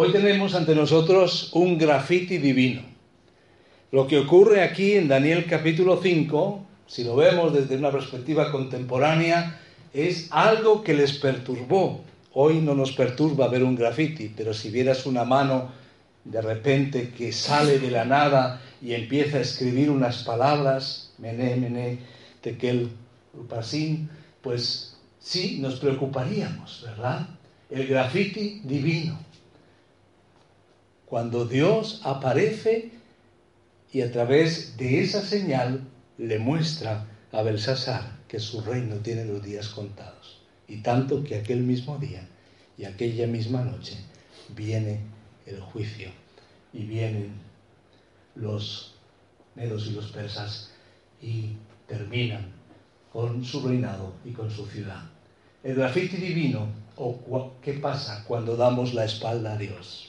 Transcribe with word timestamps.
Hoy 0.00 0.12
tenemos 0.12 0.54
ante 0.54 0.76
nosotros 0.76 1.50
un 1.54 1.76
grafiti 1.76 2.38
divino. 2.38 2.82
Lo 3.90 4.06
que 4.06 4.16
ocurre 4.16 4.62
aquí 4.62 4.92
en 4.92 5.08
Daniel 5.08 5.44
capítulo 5.46 5.98
5, 6.00 6.66
si 6.86 7.02
lo 7.02 7.16
vemos 7.16 7.52
desde 7.52 7.76
una 7.76 7.90
perspectiva 7.90 8.52
contemporánea, 8.52 9.58
es 9.92 10.28
algo 10.30 10.84
que 10.84 10.94
les 10.94 11.18
perturbó. 11.18 12.04
Hoy 12.32 12.60
no 12.60 12.76
nos 12.76 12.92
perturba 12.92 13.48
ver 13.48 13.64
un 13.64 13.74
grafiti, 13.74 14.32
pero 14.36 14.54
si 14.54 14.70
vieras 14.70 15.04
una 15.04 15.24
mano 15.24 15.72
de 16.22 16.42
repente 16.42 17.10
que 17.10 17.32
sale 17.32 17.80
de 17.80 17.90
la 17.90 18.04
nada 18.04 18.62
y 18.80 18.94
empieza 18.94 19.38
a 19.38 19.40
escribir 19.40 19.90
unas 19.90 20.22
palabras, 20.22 21.12
mené, 21.18 21.56
mené, 21.56 21.98
tekel, 22.40 22.88
upasin, 23.34 24.08
pues 24.42 24.96
sí, 25.18 25.58
nos 25.60 25.80
preocuparíamos, 25.80 26.84
¿verdad? 26.86 27.26
El 27.68 27.88
grafiti 27.88 28.60
divino. 28.62 29.26
Cuando 31.08 31.46
Dios 31.46 32.02
aparece 32.04 32.90
y 33.92 34.02
a 34.02 34.12
través 34.12 34.76
de 34.76 35.00
esa 35.00 35.22
señal 35.22 35.80
le 36.18 36.38
muestra 36.38 37.06
a 37.32 37.40
Belsasar 37.40 38.18
que 38.28 38.38
su 38.38 38.60
reino 38.60 38.96
tiene 38.96 39.24
los 39.24 39.42
días 39.42 39.70
contados. 39.70 40.42
Y 40.66 40.82
tanto 40.82 41.24
que 41.24 41.36
aquel 41.36 41.62
mismo 41.62 41.96
día 41.96 42.28
y 42.76 42.84
aquella 42.84 43.26
misma 43.26 43.64
noche 43.64 43.96
viene 44.54 45.00
el 45.46 45.60
juicio 45.60 46.10
y 46.74 46.82
vienen 46.84 47.32
los 48.34 48.94
medos 49.54 49.86
y 49.86 49.92
los 49.92 50.12
persas 50.12 50.72
y 51.22 51.52
terminan 51.86 52.52
con 53.14 53.46
su 53.46 53.66
reinado 53.66 54.12
y 54.26 54.32
con 54.32 54.50
su 54.50 54.66
ciudad. 54.66 55.04
El 55.64 55.76
grafiti 55.76 56.18
divino, 56.18 56.68
o 56.96 57.52
qué 57.62 57.72
pasa 57.72 58.24
cuando 58.28 58.56
damos 58.56 58.92
la 58.92 59.06
espalda 59.06 59.54
a 59.54 59.56
Dios. 59.56 60.07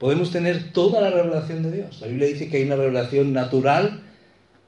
Podemos 0.00 0.30
tener 0.30 0.72
toda 0.72 1.02
la 1.02 1.10
revelación 1.10 1.62
de 1.62 1.72
Dios. 1.72 2.00
La 2.00 2.06
Biblia 2.06 2.28
dice 2.28 2.48
que 2.48 2.56
hay 2.56 2.62
una 2.62 2.76
revelación 2.76 3.34
natural, 3.34 4.00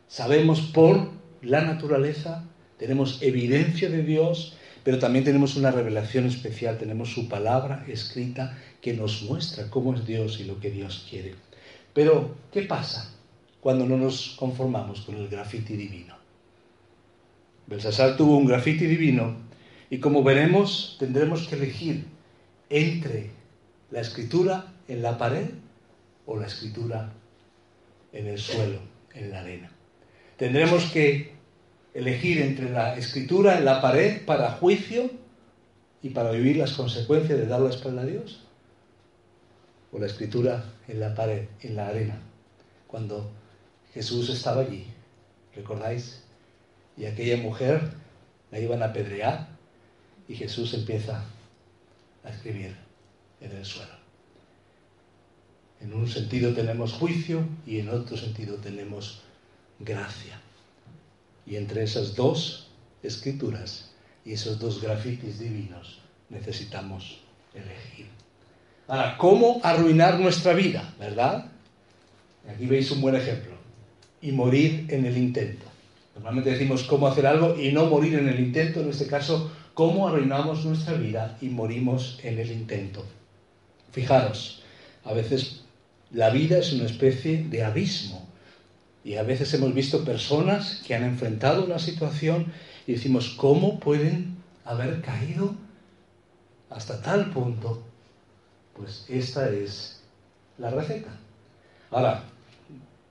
sabemos 0.07 0.61
por 0.61 1.09
la 1.41 1.63
naturaleza, 1.63 2.45
tenemos 2.77 3.23
evidencia 3.23 3.89
de 3.89 4.03
Dios, 4.03 4.59
pero 4.85 4.99
también 4.99 5.25
tenemos 5.25 5.57
una 5.57 5.71
revelación 5.71 6.27
especial, 6.27 6.77
tenemos 6.77 7.15
su 7.15 7.31
palabra 7.31 7.83
escrita 7.89 8.59
que 8.83 8.93
nos 8.93 9.23
muestra 9.23 9.71
cómo 9.71 9.95
es 9.95 10.05
Dios 10.07 10.39
y 10.39 10.45
lo 10.45 10.61
que 10.61 10.71
Dios 10.71 11.07
quiere. 11.09 11.35
Pero, 11.95 12.35
¿qué 12.53 12.65
pasa 12.65 13.11
cuando 13.63 13.87
no 13.87 13.97
nos 13.97 14.37
conformamos 14.39 15.01
con 15.01 15.15
el 15.15 15.29
grafiti 15.29 15.77
divino? 15.79 16.15
Belsasar 17.69 18.19
tuvo 18.19 18.37
un 18.37 18.45
grafiti 18.45 18.85
divino 18.85 19.35
y 19.89 19.97
como 19.97 20.23
veremos 20.23 20.97
tendremos 20.99 21.49
que 21.49 21.55
elegir 21.55 22.05
entre 22.69 23.31
la 23.91 24.03
escritura 24.03 24.72
en 24.93 25.03
la 25.03 25.17
pared 25.17 25.49
o 26.27 26.37
la 26.37 26.47
escritura 26.47 27.13
en 28.13 28.27
el 28.27 28.39
suelo, 28.39 28.79
en 29.15 29.31
la 29.31 29.41
arena. 29.41 29.71
Tendremos 30.37 30.91
que 30.93 31.33
elegir 31.95 32.41
entre 32.43 32.71
la 32.71 32.97
escritura 32.97 33.59
en 33.59 33.65
la 33.65 33.81
pared 33.81 34.25
para 34.25 34.53
juicio 34.53 35.11
y 36.03 36.11
para 36.11 36.31
vivir 36.31 36.57
las 36.57 36.73
consecuencias 36.73 37.39
de 37.39 37.47
dar 37.47 37.61
la 37.61 37.71
espalda 37.71 38.03
a 38.03 38.07
Dios 38.07 38.45
o 39.93 39.99
la 39.99 40.07
escritura 40.07 40.65
en 40.89 41.01
la 41.01 41.15
pared, 41.15 41.49
en 41.61 41.77
la 41.77 41.89
arena, 41.89 42.19
cuando 42.87 43.31
Jesús 43.93 44.31
estaba 44.31 44.63
allí, 44.63 44.87
¿recordáis? 45.55 46.23
Y 46.97 47.05
aquella 47.05 47.37
mujer 47.37 47.81
la 48.51 48.59
iban 48.59 48.83
a 48.83 48.87
apedrear 48.87 49.49
y 50.29 50.35
Jesús 50.35 50.73
empieza 50.75 51.25
a 52.25 52.31
escribir 52.31 52.75
en 53.41 53.53
el 53.53 53.65
suelo. 53.65 54.02
En 55.83 55.93
un 55.95 56.09
sentido 56.09 56.53
tenemos 56.53 56.93
juicio 56.93 57.45
y 57.67 57.81
en 57.81 57.89
otro 57.89 58.17
sentido 58.17 58.57
tenemos 58.57 59.21
gracia. 59.81 60.41
Y 61.45 61.57
entre 61.57 61.83
esas 61.83 62.15
dos 62.15 62.69
escrituras 63.03 63.91
y 64.25 64.33
esos 64.33 64.61
dos 64.61 64.81
grafitis 64.81 65.41
divinos 65.41 65.99
necesitamos 66.29 67.19
elegir. 67.53 68.07
Ahora, 68.87 69.17
¿cómo 69.19 69.61
arruinar 69.65 70.21
nuestra 70.21 70.53
vida? 70.53 70.95
¿Verdad? 71.01 71.51
Aquí 72.49 72.67
veis 72.67 72.91
un 72.93 73.01
buen 73.01 73.17
ejemplo. 73.17 73.53
Y 74.21 74.31
morir 74.31 74.87
en 74.89 75.05
el 75.05 75.17
intento. 75.17 75.67
Normalmente 76.15 76.51
decimos 76.51 76.85
cómo 76.85 77.09
hacer 77.09 77.27
algo 77.27 77.61
y 77.61 77.73
no 77.73 77.87
morir 77.87 78.15
en 78.15 78.29
el 78.29 78.39
intento. 78.39 78.81
En 78.81 78.91
este 78.91 79.09
caso, 79.09 79.51
cómo 79.75 80.07
arruinamos 80.07 80.65
nuestra 80.65 80.95
vida 80.95 81.37
y 81.41 81.47
morimos 81.47 82.21
en 82.23 82.39
el 82.39 82.53
intento. 82.53 83.05
Fijaros, 83.91 84.63
a 85.05 85.13
veces 85.13 85.62
la 86.13 86.31
vida 86.31 86.59
es 86.59 86.73
una 86.73 86.85
especie 86.85 87.45
de 87.45 87.65
abismo. 87.65 88.29
Y 89.05 89.17
a 89.17 89.23
veces 89.23 89.53
hemos 89.55 89.75
visto 89.75 90.05
personas 90.05 90.83
que 90.87 90.95
han 90.95 91.05
enfrentado 91.05 91.65
una 91.65 91.79
situación 91.79 92.53
y 92.87 92.93
decimos, 92.93 93.31
¿cómo 93.37 93.81
pueden 93.81 94.37
haber 94.65 95.01
caído 95.01 95.55
hasta 96.71 97.03
tal 97.03 97.31
punto 97.31 97.83
pues 98.77 99.07
esta 99.09 99.51
es 99.51 100.01
la 100.59 100.71
receta. 100.71 101.11
Ahora, 101.91 102.25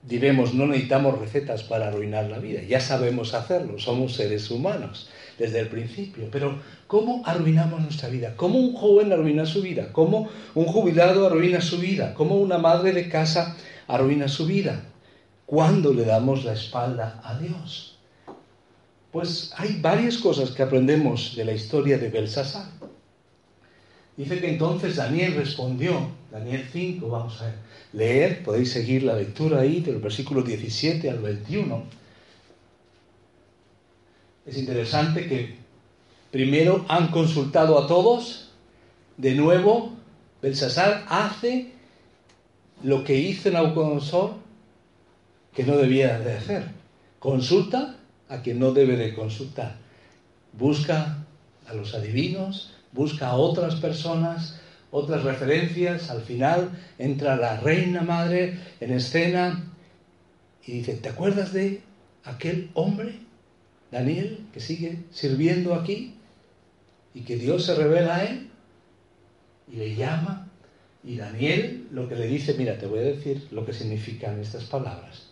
diremos, 0.02 0.54
no 0.54 0.66
necesitamos 0.66 1.18
recetas 1.18 1.62
para 1.62 1.88
arruinar 1.88 2.26
la 2.26 2.38
vida, 2.38 2.62
ya 2.62 2.80
sabemos 2.80 3.34
hacerlo, 3.34 3.78
somos 3.78 4.14
seres 4.14 4.50
humanos 4.50 5.08
desde 5.38 5.60
el 5.60 5.68
principio, 5.68 6.28
pero 6.30 6.60
¿cómo 6.86 7.22
arruinamos 7.24 7.80
nuestra 7.80 8.08
vida? 8.08 8.34
¿Cómo 8.36 8.58
un 8.58 8.74
joven 8.74 9.12
arruina 9.12 9.46
su 9.46 9.62
vida? 9.62 9.92
¿Cómo 9.92 10.28
un 10.54 10.66
jubilado 10.66 11.26
arruina 11.26 11.60
su 11.60 11.78
vida? 11.78 12.14
¿Cómo 12.14 12.36
una 12.36 12.58
madre 12.58 12.92
de 12.92 13.08
casa 13.08 13.56
arruina 13.86 14.28
su 14.28 14.46
vida? 14.46 14.84
¿Cuándo 15.46 15.92
le 15.92 16.04
damos 16.04 16.44
la 16.44 16.52
espalda 16.52 17.20
a 17.24 17.38
Dios? 17.38 17.98
Pues 19.10 19.52
hay 19.56 19.78
varias 19.80 20.16
cosas 20.16 20.50
que 20.50 20.62
aprendemos 20.62 21.34
de 21.36 21.44
la 21.44 21.52
historia 21.52 21.98
de 21.98 22.08
Belsasar. 22.08 22.66
Dice 24.16 24.40
que 24.40 24.50
entonces 24.50 24.96
Daniel 24.96 25.34
respondió, 25.34 26.08
Daniel 26.30 26.66
5, 26.70 27.08
vamos 27.08 27.40
a 27.42 27.52
leer, 27.92 28.42
podéis 28.42 28.70
seguir 28.70 29.02
la 29.02 29.14
lectura 29.14 29.60
ahí 29.60 29.80
del 29.80 29.96
versículo 29.96 30.42
17 30.42 31.08
al 31.10 31.18
21. 31.18 32.01
Es 34.44 34.56
interesante 34.56 35.28
que 35.28 35.54
primero 36.30 36.84
han 36.88 37.08
consultado 37.08 37.78
a 37.78 37.86
todos, 37.86 38.50
de 39.16 39.34
nuevo 39.34 39.92
Belsasar 40.40 41.04
hace 41.08 41.72
lo 42.82 43.04
que 43.04 43.16
hizo 43.16 43.50
Nabucodonosor 43.50 44.34
que 45.54 45.64
no 45.64 45.76
debía 45.76 46.18
de 46.18 46.34
hacer. 46.34 46.64
Consulta 47.18 47.96
a 48.28 48.42
quien 48.42 48.58
no 48.58 48.72
debe 48.72 48.96
de 48.96 49.14
consultar. 49.14 49.76
Busca 50.52 51.24
a 51.68 51.74
los 51.74 51.94
adivinos, 51.94 52.72
busca 52.92 53.28
a 53.28 53.36
otras 53.36 53.76
personas, 53.76 54.60
otras 54.90 55.22
referencias, 55.22 56.10
al 56.10 56.22
final 56.22 56.70
entra 56.98 57.36
la 57.36 57.60
reina 57.60 58.02
madre 58.02 58.58
en 58.80 58.92
escena 58.92 59.72
y 60.66 60.72
dice, 60.72 60.94
¿te 60.94 61.08
acuerdas 61.08 61.52
de 61.52 61.82
aquel 62.24 62.70
hombre, 62.74 63.20
Daniel, 63.92 64.46
que 64.54 64.58
sigue 64.58 65.04
sirviendo 65.12 65.74
aquí 65.74 66.14
y 67.12 67.20
que 67.20 67.36
Dios 67.36 67.66
se 67.66 67.74
revela 67.74 68.16
a 68.16 68.24
él? 68.24 68.48
Y 69.70 69.76
le 69.76 69.94
llama 69.94 70.48
y 71.04 71.16
Daniel 71.16 71.88
lo 71.90 72.08
que 72.08 72.16
le 72.16 72.26
dice, 72.26 72.54
mira, 72.54 72.78
te 72.78 72.86
voy 72.86 73.00
a 73.00 73.02
decir 73.02 73.48
lo 73.50 73.66
que 73.66 73.74
significan 73.74 74.40
estas 74.40 74.64
palabras, 74.64 75.30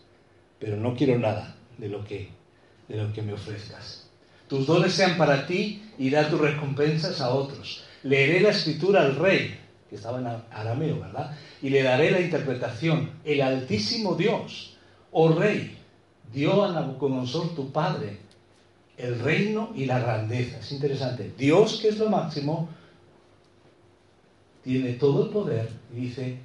pero 0.59 0.76
no 0.76 0.94
quiero 0.94 1.19
nada 1.19 1.56
de 1.78 1.88
lo 1.88 2.04
que, 2.04 2.28
de 2.87 2.97
lo 2.97 3.10
que 3.15 3.22
me 3.22 3.32
ofrezcas. 3.32 4.06
Tus 4.47 4.66
dones 4.66 4.93
sean 4.93 5.16
para 5.16 5.47
ti 5.47 5.82
y 5.97 6.11
da 6.11 6.29
tus 6.29 6.40
recompensas 6.40 7.20
a 7.20 7.31
otros. 7.31 7.85
Leeré 8.02 8.40
la 8.40 8.50
escritura 8.50 9.00
al 9.00 9.17
rey, 9.17 9.58
que 9.88 9.96
estaba 9.96 10.19
en 10.19 10.26
arameo, 10.26 11.00
¿verdad? 11.00 11.35
Y 11.62 11.70
le 11.70 11.82
daré 11.82 12.11
la 12.11 12.20
interpretación. 12.20 13.11
El 13.25 13.40
Altísimo 13.40 14.17
Dios, 14.17 14.76
oh 15.12 15.32
rey, 15.32 15.79
dio 16.32 16.64
a 16.64 16.73
Nabucodonosor 16.73 17.55
tu 17.55 17.73
padre 17.73 18.30
el 19.00 19.19
reino 19.20 19.70
y 19.75 19.87
la 19.87 20.00
grandeza. 20.00 20.58
Es 20.58 20.73
interesante. 20.73 21.32
Dios, 21.37 21.79
que 21.81 21.88
es 21.88 21.99
lo 21.99 22.08
máximo, 22.08 22.69
tiene 24.62 24.93
todo 24.94 25.25
el 25.25 25.31
poder 25.31 25.69
y 25.94 26.00
dice, 26.00 26.38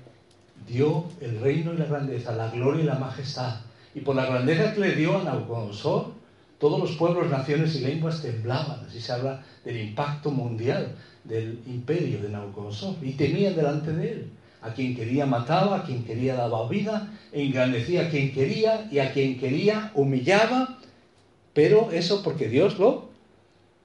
dio 0.68 1.06
el 1.22 1.40
reino 1.42 1.74
y 1.74 1.78
la 1.78 1.86
grandeza, 1.86 2.32
la 2.34 2.50
gloria 2.50 2.84
y 2.84 2.86
la 2.88 2.96
majestad. 2.96 3.60
Y 3.94 4.02
por 4.02 4.16
la 4.16 4.26
grandeza 4.26 4.74
que 4.74 4.82
le 4.82 4.96
dio 4.96 5.18
a 5.18 5.24
Nabucodonosor, 5.24 6.14
todos 6.60 6.80
los 6.80 6.92
pueblos, 6.94 7.30
naciones 7.30 7.76
y 7.76 7.82
lenguas 7.82 8.22
temblaban, 8.22 8.86
así 8.88 9.02
se 9.02 9.12
habla 9.12 9.44
del 9.64 9.78
impacto 9.78 10.32
mundial 10.32 10.96
del 11.24 11.60
imperio 11.66 12.22
de 12.22 12.30
Nabucodonosor, 12.30 12.96
y 13.02 13.14
temían 13.14 13.56
delante 13.56 13.92
de 13.92 14.12
él. 14.12 14.32
A 14.62 14.74
quien 14.74 14.96
quería 14.96 15.26
mataba, 15.26 15.78
a 15.78 15.84
quien 15.84 16.04
quería 16.04 16.36
daba 16.36 16.68
vida, 16.70 17.12
e 17.32 17.44
engrandecía 17.44 18.08
a 18.08 18.10
quien 18.10 18.34
quería, 18.34 18.88
y 18.92 19.00
a 19.00 19.12
quien 19.12 19.38
quería 19.40 19.92
humillaba, 19.94 20.80
pero 21.56 21.90
eso 21.92 22.22
porque 22.22 22.50
Dios 22.50 22.78
lo 22.78 23.08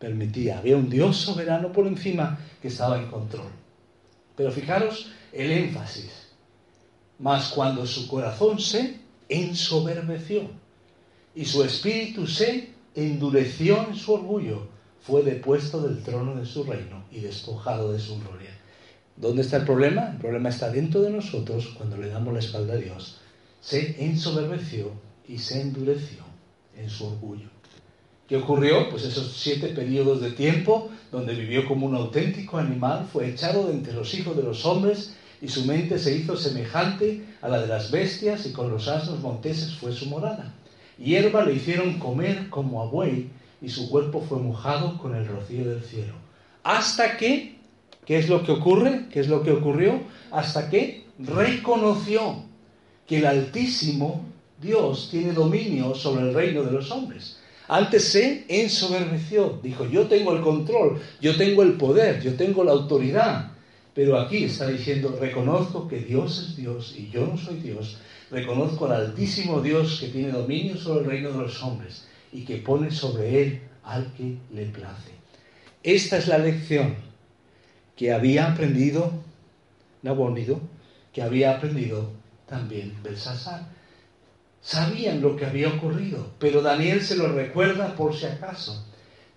permitía. 0.00 0.58
Había 0.58 0.76
un 0.76 0.90
Dios 0.90 1.16
soberano 1.16 1.70
por 1.70 1.86
encima 1.86 2.36
que 2.60 2.66
estaba 2.66 2.98
en 2.98 3.06
control. 3.06 3.46
Pero 4.36 4.50
fijaros 4.50 5.12
el 5.32 5.52
énfasis. 5.52 6.10
Mas 7.20 7.50
cuando 7.50 7.86
su 7.86 8.08
corazón 8.08 8.58
se 8.58 8.98
ensoberbeció 9.28 10.50
y 11.32 11.44
su 11.44 11.62
espíritu 11.62 12.26
se 12.26 12.70
endureció 12.96 13.86
en 13.88 13.94
su 13.94 14.14
orgullo, 14.14 14.66
fue 15.00 15.22
depuesto 15.22 15.80
del 15.80 16.02
trono 16.02 16.34
de 16.34 16.46
su 16.46 16.64
reino 16.64 17.04
y 17.12 17.20
despojado 17.20 17.92
de 17.92 18.00
su 18.00 18.18
gloria. 18.18 18.50
¿Dónde 19.16 19.42
está 19.42 19.58
el 19.58 19.64
problema? 19.64 20.10
El 20.10 20.18
problema 20.18 20.48
está 20.48 20.70
dentro 20.70 21.02
de 21.02 21.10
nosotros 21.10 21.68
cuando 21.78 21.96
le 21.96 22.08
damos 22.08 22.34
la 22.34 22.40
espalda 22.40 22.72
a 22.72 22.78
Dios. 22.78 23.20
Se 23.60 24.04
ensoberbeció 24.04 24.90
y 25.28 25.38
se 25.38 25.60
endureció 25.60 26.24
en 26.76 26.90
su 26.90 27.06
orgullo. 27.06 27.59
¿Qué 28.30 28.36
ocurrió? 28.36 28.88
Pues 28.88 29.02
esos 29.02 29.32
siete 29.36 29.66
periodos 29.70 30.20
de 30.20 30.30
tiempo 30.30 30.88
donde 31.10 31.34
vivió 31.34 31.66
como 31.66 31.86
un 31.86 31.96
auténtico 31.96 32.58
animal, 32.58 33.08
fue 33.12 33.28
echado 33.28 33.66
de 33.66 33.72
entre 33.72 33.92
los 33.92 34.14
hijos 34.14 34.36
de 34.36 34.44
los 34.44 34.64
hombres 34.64 35.16
y 35.42 35.48
su 35.48 35.64
mente 35.64 35.98
se 35.98 36.14
hizo 36.14 36.36
semejante 36.36 37.24
a 37.42 37.48
la 37.48 37.60
de 37.60 37.66
las 37.66 37.90
bestias 37.90 38.46
y 38.46 38.52
con 38.52 38.70
los 38.70 38.86
asnos 38.86 39.18
monteses 39.18 39.74
fue 39.74 39.90
su 39.90 40.06
morada. 40.06 40.54
Hierba 40.96 41.44
le 41.44 41.54
hicieron 41.54 41.98
comer 41.98 42.48
como 42.50 42.80
a 42.80 42.86
buey 42.86 43.30
y 43.60 43.68
su 43.68 43.90
cuerpo 43.90 44.20
fue 44.20 44.38
mojado 44.38 44.96
con 44.98 45.16
el 45.16 45.26
rocío 45.26 45.68
del 45.68 45.82
cielo. 45.82 46.14
Hasta 46.62 47.16
que, 47.16 47.58
¿qué 48.06 48.18
es 48.18 48.28
lo 48.28 48.44
que 48.44 48.52
ocurre? 48.52 49.06
¿Qué 49.10 49.18
es 49.18 49.26
lo 49.26 49.42
que 49.42 49.50
ocurrió? 49.50 50.02
Hasta 50.30 50.70
que 50.70 51.04
reconoció 51.18 52.44
que 53.08 53.18
el 53.18 53.26
Altísimo 53.26 54.24
Dios 54.62 55.08
tiene 55.10 55.32
dominio 55.32 55.96
sobre 55.96 56.28
el 56.28 56.32
reino 56.32 56.62
de 56.62 56.70
los 56.70 56.92
hombres. 56.92 57.39
Antes 57.72 58.08
se 58.08 58.44
ensoberbeció, 58.48 59.60
dijo, 59.62 59.86
yo 59.86 60.08
tengo 60.08 60.34
el 60.34 60.42
control, 60.42 61.00
yo 61.20 61.36
tengo 61.36 61.62
el 61.62 61.74
poder, 61.74 62.20
yo 62.20 62.34
tengo 62.34 62.64
la 62.64 62.72
autoridad. 62.72 63.52
Pero 63.94 64.18
aquí 64.18 64.42
está 64.42 64.66
diciendo, 64.66 65.16
reconozco 65.20 65.86
que 65.86 66.00
Dios 66.00 66.48
es 66.48 66.56
Dios 66.56 66.96
y 66.98 67.10
yo 67.10 67.28
no 67.28 67.38
soy 67.38 67.58
Dios. 67.58 67.98
Reconozco 68.28 68.86
al 68.86 68.94
Altísimo 68.94 69.60
Dios 69.60 70.00
que 70.00 70.08
tiene 70.08 70.32
dominio 70.32 70.76
sobre 70.76 71.04
el 71.04 71.06
reino 71.06 71.30
de 71.30 71.38
los 71.38 71.62
hombres 71.62 72.08
y 72.32 72.44
que 72.44 72.56
pone 72.56 72.90
sobre 72.90 73.40
él 73.40 73.60
al 73.84 74.12
que 74.14 74.36
le 74.52 74.64
place. 74.66 75.12
Esta 75.84 76.16
es 76.16 76.26
la 76.26 76.38
lección 76.38 76.96
que 77.94 78.12
había 78.12 78.50
aprendido 78.50 79.12
Nabónido, 80.02 80.60
que 81.12 81.22
había 81.22 81.56
aprendido 81.56 82.10
también 82.48 82.94
Belsasar. 83.04 83.68
Sabían 84.62 85.22
lo 85.22 85.36
que 85.36 85.46
había 85.46 85.68
ocurrido, 85.68 86.32
pero 86.38 86.60
Daniel 86.60 87.02
se 87.02 87.16
lo 87.16 87.32
recuerda 87.32 87.94
por 87.94 88.14
si 88.14 88.26
acaso. 88.26 88.84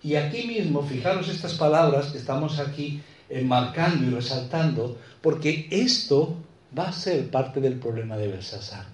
Y 0.02 0.16
aquí 0.16 0.46
mismo, 0.46 0.82
fijaros 0.82 1.28
estas 1.28 1.54
palabras 1.54 2.12
que 2.12 2.18
estamos 2.18 2.58
aquí 2.58 3.02
enmarcando 3.30 4.06
y 4.06 4.10
resaltando, 4.10 4.98
porque 5.22 5.66
esto 5.70 6.36
va 6.78 6.88
a 6.88 6.92
ser 6.92 7.30
parte 7.30 7.60
del 7.60 7.78
problema 7.78 8.18
de 8.18 8.28
Belsasar. 8.28 8.84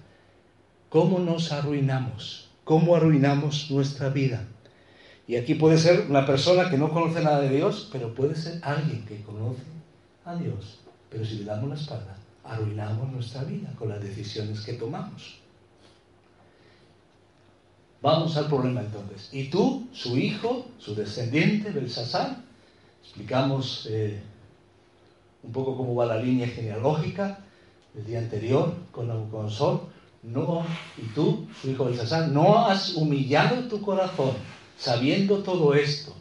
¿Cómo 0.89 1.19
nos 1.19 1.51
arruinamos? 1.51 2.49
¿Cómo 2.63 2.95
arruinamos 2.95 3.69
nuestra 3.69 4.07
vida? 4.09 4.45
Y 5.27 5.35
aquí 5.35 5.55
puede 5.55 5.77
ser 5.77 6.05
una 6.09 6.25
persona 6.25 6.69
que 6.69 6.77
no 6.77 6.91
conoce 6.91 7.21
nada 7.21 7.41
de 7.41 7.49
Dios, 7.49 7.89
pero 7.91 8.13
puede 8.13 8.35
ser 8.35 8.59
alguien 8.63 9.05
que 9.05 9.21
conoce 9.21 9.63
a 10.23 10.35
Dios. 10.35 10.79
Pero 11.09 11.25
si 11.25 11.39
le 11.39 11.45
damos 11.45 11.69
la 11.69 11.75
espalda, 11.75 12.15
arruinamos 12.43 13.11
nuestra 13.11 13.43
vida 13.43 13.73
con 13.77 13.89
las 13.89 14.01
decisiones 14.01 14.61
que 14.61 14.73
tomamos. 14.73 15.40
Vamos 18.01 18.35
al 18.35 18.47
problema 18.47 18.81
entonces. 18.81 19.29
Y 19.31 19.49
tú, 19.49 19.87
su 19.93 20.17
hijo, 20.17 20.65
su 20.79 20.95
descendiente, 20.95 21.69
Belsasar, 21.69 22.37
explicamos 23.03 23.87
eh, 23.89 24.21
un 25.43 25.51
poco 25.51 25.77
cómo 25.77 25.93
va 25.93 26.05
la 26.05 26.17
línea 26.17 26.47
genealógica 26.47 27.39
del 27.93 28.05
día 28.05 28.19
anterior 28.19 28.73
con 28.91 29.07
Nabucodonosor, 29.07 29.81
no, 30.23 30.65
y 30.97 31.05
tú, 31.13 31.47
su 31.61 31.71
hijo 31.71 31.85
Belsasar, 31.85 32.29
no 32.29 32.65
has 32.65 32.95
humillado 32.95 33.67
tu 33.67 33.81
corazón 33.81 34.31
sabiendo 34.77 35.43
todo 35.43 35.75
esto, 35.75 36.15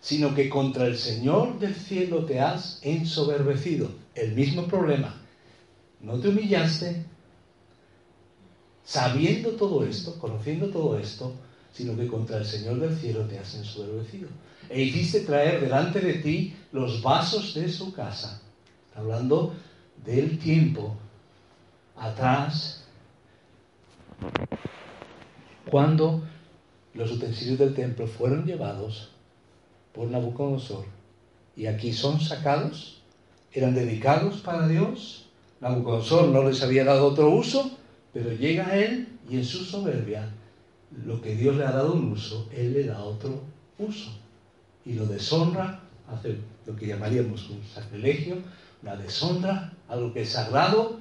sino 0.00 0.34
que 0.34 0.48
contra 0.48 0.86
el 0.86 0.96
Señor 0.96 1.58
del 1.58 1.74
cielo 1.74 2.24
te 2.24 2.40
has 2.40 2.80
ensoberbecido. 2.82 3.90
El 4.14 4.32
mismo 4.32 4.66
problema. 4.66 5.14
No 6.00 6.18
te 6.18 6.28
humillaste, 6.28 7.04
sabiendo 8.86 9.50
todo 9.50 9.84
esto, 9.84 10.16
conociendo 10.18 10.68
todo 10.68 10.96
esto, 10.96 11.34
sino 11.72 11.96
que 11.96 12.06
contra 12.06 12.38
el 12.38 12.46
Señor 12.46 12.78
del 12.78 12.96
cielo 12.96 13.26
te 13.26 13.38
has 13.38 13.52
ensoberbecido. 13.56 14.28
E 14.70 14.80
hiciste 14.80 15.20
traer 15.20 15.60
delante 15.60 16.00
de 16.00 16.14
ti 16.14 16.54
los 16.72 17.02
vasos 17.02 17.52
de 17.54 17.68
su 17.68 17.92
casa. 17.92 18.40
hablando 18.94 19.52
del 20.06 20.38
tiempo 20.38 20.96
atrás, 21.96 22.84
cuando 25.70 26.22
los 26.94 27.10
utensilios 27.10 27.58
del 27.58 27.74
templo 27.74 28.06
fueron 28.06 28.46
llevados 28.46 29.10
por 29.92 30.08
Nabucodonosor 30.08 30.86
y 31.56 31.66
aquí 31.66 31.92
son 31.92 32.20
sacados, 32.20 33.02
eran 33.52 33.74
dedicados 33.74 34.40
para 34.40 34.66
Dios. 34.66 35.26
Nabucodonosor 35.60 36.28
no 36.28 36.44
les 36.44 36.62
había 36.62 36.84
dado 36.84 37.08
otro 37.08 37.28
uso, 37.28 37.76
pero 38.16 38.32
llega 38.32 38.66
a 38.66 38.74
él 38.78 39.08
y 39.28 39.36
en 39.36 39.44
su 39.44 39.62
soberbia, 39.62 40.32
lo 41.04 41.20
que 41.20 41.36
Dios 41.36 41.54
le 41.54 41.66
ha 41.66 41.70
dado 41.70 41.92
un 41.92 42.12
uso, 42.12 42.48
él 42.50 42.72
le 42.72 42.84
da 42.84 43.02
otro 43.02 43.42
uso. 43.78 44.10
Y 44.86 44.94
lo 44.94 45.04
deshonra, 45.04 45.82
hace 46.08 46.38
lo 46.64 46.74
que 46.74 46.86
llamaríamos 46.86 47.50
un 47.50 47.62
sacrilegio, 47.62 48.38
una 48.82 48.96
deshonra, 48.96 49.70
algo 49.86 50.14
que 50.14 50.22
es 50.22 50.30
sagrado, 50.30 50.98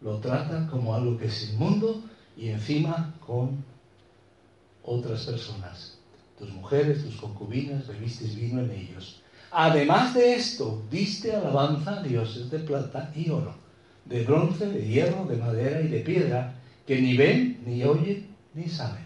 lo 0.00 0.16
trata 0.20 0.66
como 0.68 0.94
algo 0.94 1.18
que 1.18 1.26
es 1.26 1.50
inmundo 1.50 2.02
y 2.38 2.48
encima 2.48 3.14
con 3.26 3.62
otras 4.82 5.26
personas. 5.26 5.98
Tus 6.38 6.48
mujeres, 6.48 7.04
tus 7.04 7.16
concubinas, 7.16 7.86
bebiste 7.86 8.24
vino 8.28 8.62
en 8.62 8.70
ellos. 8.70 9.20
Además 9.50 10.14
de 10.14 10.36
esto, 10.36 10.82
diste 10.90 11.36
alabanza 11.36 12.00
a 12.00 12.02
dioses 12.02 12.50
de 12.50 12.60
plata 12.60 13.12
y 13.14 13.28
oro 13.28 13.65
de 14.08 14.22
bronce, 14.24 14.66
de 14.66 14.86
hierro, 14.86 15.24
de 15.26 15.36
madera 15.36 15.80
y 15.80 15.88
de 15.88 16.00
piedra, 16.00 16.54
que 16.86 17.00
ni 17.00 17.16
ven, 17.16 17.62
ni 17.66 17.82
oyen, 17.82 18.26
ni 18.54 18.68
saben. 18.68 19.04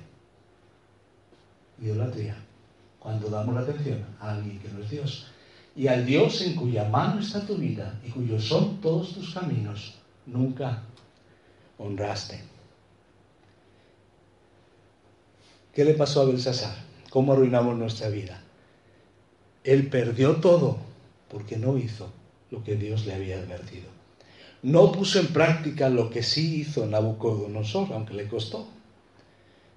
Idolatría. 1.80 2.36
Cuando 2.98 3.30
damos 3.30 3.54
la 3.54 3.62
atención 3.62 4.04
a 4.20 4.32
alguien 4.32 4.58
que 4.58 4.68
no 4.68 4.80
es 4.80 4.90
Dios. 4.90 5.26
Y 5.74 5.86
al 5.86 6.04
Dios 6.04 6.42
en 6.42 6.54
cuya 6.54 6.84
mano 6.84 7.20
está 7.20 7.46
tu 7.46 7.56
vida 7.56 7.98
y 8.04 8.10
cuyos 8.10 8.44
son 8.44 8.80
todos 8.80 9.14
tus 9.14 9.32
caminos, 9.32 9.94
nunca 10.26 10.82
honraste. 11.78 12.40
¿Qué 15.72 15.84
le 15.84 15.94
pasó 15.94 16.22
a 16.22 16.24
Belsasar? 16.26 16.76
¿Cómo 17.08 17.32
arruinamos 17.32 17.78
nuestra 17.78 18.08
vida? 18.08 18.42
Él 19.64 19.88
perdió 19.88 20.36
todo 20.36 20.78
porque 21.30 21.56
no 21.56 21.78
hizo 21.78 22.12
lo 22.50 22.62
que 22.62 22.76
Dios 22.76 23.06
le 23.06 23.14
había 23.14 23.38
advertido 23.38 23.99
no 24.62 24.92
puso 24.92 25.20
en 25.20 25.28
práctica 25.28 25.88
lo 25.88 26.10
que 26.10 26.22
sí 26.22 26.60
hizo 26.60 26.86
Nabucodonosor, 26.86 27.92
aunque 27.92 28.14
le 28.14 28.28
costó. 28.28 28.68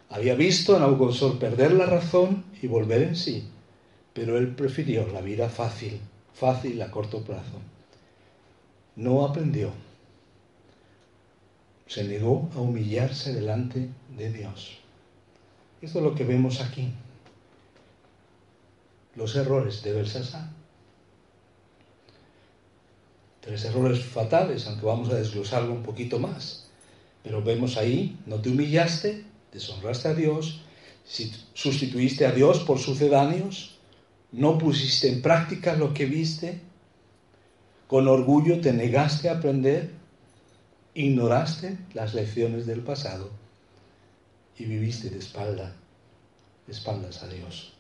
Había 0.10 0.36
visto 0.36 0.76
a 0.76 0.80
Nabucodonosor 0.80 1.40
perder 1.40 1.74
la 1.74 1.86
razón 1.86 2.44
y 2.62 2.68
volver 2.68 3.04
en 3.04 3.16
sí, 3.16 3.48
pero 4.14 4.38
él 4.38 4.56
prefirió 4.56 5.08
la 5.08 5.22
vida 5.22 5.50
fácil, 5.50 6.00
fácil 6.34 6.82
a 6.82 6.92
corto 6.92 7.24
plazo. 7.24 7.62
No 8.96 9.26
aprendió. 9.26 9.72
Se 11.88 12.04
negó 12.04 12.50
a 12.56 12.60
humillarse 12.60 13.34
delante 13.34 13.90
de 14.18 14.32
Dios. 14.32 14.80
Esto 15.82 16.00
es 16.00 16.04
lo 16.04 16.16
que 16.16 16.24
vemos 16.24 16.62
aquí. 16.62 16.92
Los 19.16 19.36
errores 19.36 19.84
de 19.84 19.94
Belsasar 19.94 20.63
Tres 23.44 23.66
errores 23.66 24.00
fatales, 24.06 24.68
aunque 24.68 24.86
vamos 24.86 25.10
a 25.10 25.16
desglosarlo 25.16 25.74
un 25.74 25.84
poquito 25.84 26.18
más. 26.18 26.70
Pero 27.24 27.44
vemos 27.44 27.76
ahí, 27.76 28.18
no 28.26 28.38
te 28.38 28.50
humillaste, 28.50 29.26
deshonraste 29.52 30.08
a 30.08 30.14
Dios, 30.14 30.62
sustituiste 31.54 32.26
a 32.26 32.32
Dios 32.32 32.60
por 32.60 32.80
sucedáneos, 32.80 33.78
no 34.32 34.58
pusiste 34.58 35.10
en 35.10 35.22
práctica 35.22 35.76
lo 35.76 35.94
que 35.94 36.06
viste, 36.06 36.62
con 37.88 38.08
orgullo 38.08 38.62
te 38.62 38.72
negaste 38.72 39.28
a 39.28 39.38
aprender, 39.38 39.92
ignoraste 40.96 41.78
las 41.94 42.14
lecciones 42.14 42.66
del 42.66 42.80
pasado 42.80 43.30
y 44.58 44.64
viviste 44.66 45.10
de 45.10 45.20
espalda, 45.20 45.76
de 46.66 46.74
espaldas 46.74 47.24
a 47.24 47.28
Dios. 47.28 47.74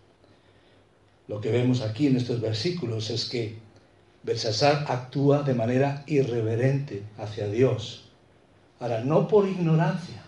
Lo 1.29 1.39
que 1.39 1.51
vemos 1.51 1.82
aquí 1.82 2.08
en 2.08 2.17
estos 2.17 2.41
versículos 2.41 3.10
es 3.10 3.29
que 3.29 3.62
Belsasar 4.24 4.86
actúa 4.88 5.44
de 5.44 5.53
manera 5.53 6.03
irreverente 6.08 7.03
hacia 7.18 7.48
Dios. 7.48 8.10
Ahora, 8.80 9.01
no 9.03 9.27
por 9.27 9.48
ignorancia, 9.48 10.24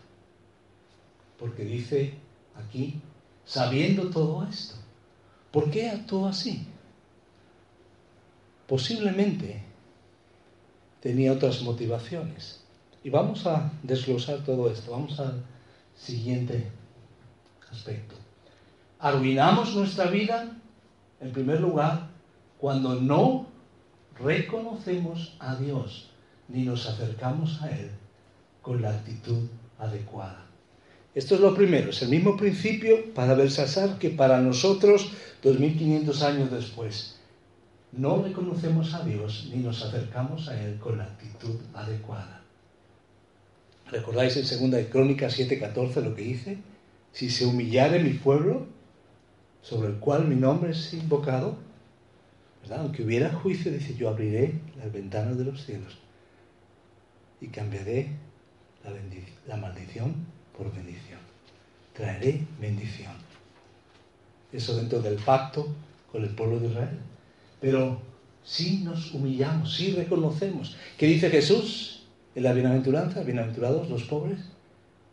porque 1.39 1.63
dice 1.63 2.13
aquí, 2.55 3.01
sabiendo 3.45 4.09
todo 4.09 4.45
esto. 4.47 4.75
¿Por 5.51 5.71
qué 5.71 5.89
actuó 5.89 6.27
así? 6.27 6.67
Posiblemente 8.67 9.63
tenía 10.99 11.31
otras 11.31 11.61
motivaciones. 11.61 12.63
Y 13.03 13.09
vamos 13.09 13.45
a 13.45 13.71
desglosar 13.83 14.43
todo 14.43 14.69
esto. 14.69 14.91
Vamos 14.91 15.19
al 15.19 15.43
siguiente 15.95 16.71
aspecto. 17.71 18.15
Arruinamos 18.99 19.75
nuestra 19.75 20.09
vida, 20.09 20.57
en 21.21 21.31
primer 21.31 21.61
lugar, 21.61 22.09
cuando 22.57 22.95
no 22.95 23.54
reconocemos 24.19 25.35
a 25.39 25.55
Dios 25.55 26.11
ni 26.47 26.63
nos 26.63 26.87
acercamos 26.87 27.61
a 27.61 27.71
Él 27.71 27.89
con 28.61 28.81
la 28.81 28.89
actitud 28.89 29.47
adecuada. 29.79 30.45
Esto 31.13 31.35
es 31.35 31.41
lo 31.41 31.55
primero, 31.55 31.91
es 31.91 32.01
el 32.01 32.09
mismo 32.09 32.35
principio 32.35 33.13
para 33.13 33.35
Belsasar 33.35 33.97
que 33.99 34.09
para 34.09 34.41
nosotros 34.41 35.11
2500 35.43 36.23
años 36.23 36.51
después. 36.51 37.19
No 37.91 38.21
reconocemos 38.21 38.93
a 38.93 39.03
Dios 39.05 39.49
ni 39.53 39.61
nos 39.61 39.81
acercamos 39.83 40.49
a 40.49 40.61
Él 40.61 40.77
con 40.79 40.97
la 40.97 41.05
actitud 41.05 41.55
adecuada. 41.73 42.41
¿Recordáis 43.89 44.35
en 44.35 44.71
2 44.71 44.71
de 44.71 44.89
Crónicas 44.89 45.37
7:14 45.37 46.03
lo 46.03 46.15
que 46.15 46.23
dice? 46.23 46.57
Si 47.13 47.29
se 47.29 47.45
humillare 47.45 47.99
mi 47.99 48.13
pueblo, 48.13 48.67
sobre 49.61 49.89
el 49.89 49.95
cual 49.95 50.27
mi 50.27 50.35
nombre 50.35 50.71
es 50.71 50.93
invocado, 50.93 51.57
aunque 52.71 53.03
hubiera 53.03 53.31
juicio, 53.31 53.71
dice, 53.71 53.95
yo 53.95 54.09
abriré 54.09 54.59
las 54.77 54.91
ventanas 54.91 55.37
de 55.37 55.45
los 55.45 55.65
cielos 55.65 55.97
y 57.41 57.47
cambiaré 57.47 58.09
la, 58.83 58.91
la 59.47 59.57
maldición 59.57 60.15
por 60.57 60.73
bendición. 60.73 61.19
Traeré 61.93 62.45
bendición. 62.59 63.13
Eso 64.51 64.75
dentro 64.75 65.01
del 65.01 65.15
pacto 65.15 65.67
con 66.11 66.23
el 66.23 66.29
pueblo 66.29 66.59
de 66.59 66.67
Israel. 66.67 66.99
Pero 67.59 68.01
si 68.43 68.83
nos 68.83 69.13
humillamos, 69.13 69.75
si 69.75 69.91
reconocemos. 69.93 70.77
¿Qué 70.97 71.07
dice 71.07 71.29
Jesús 71.29 72.03
en 72.35 72.43
la 72.43 72.53
bienaventuranza? 72.53 73.23
Bienaventurados 73.23 73.89
los 73.89 74.03
pobres 74.03 74.39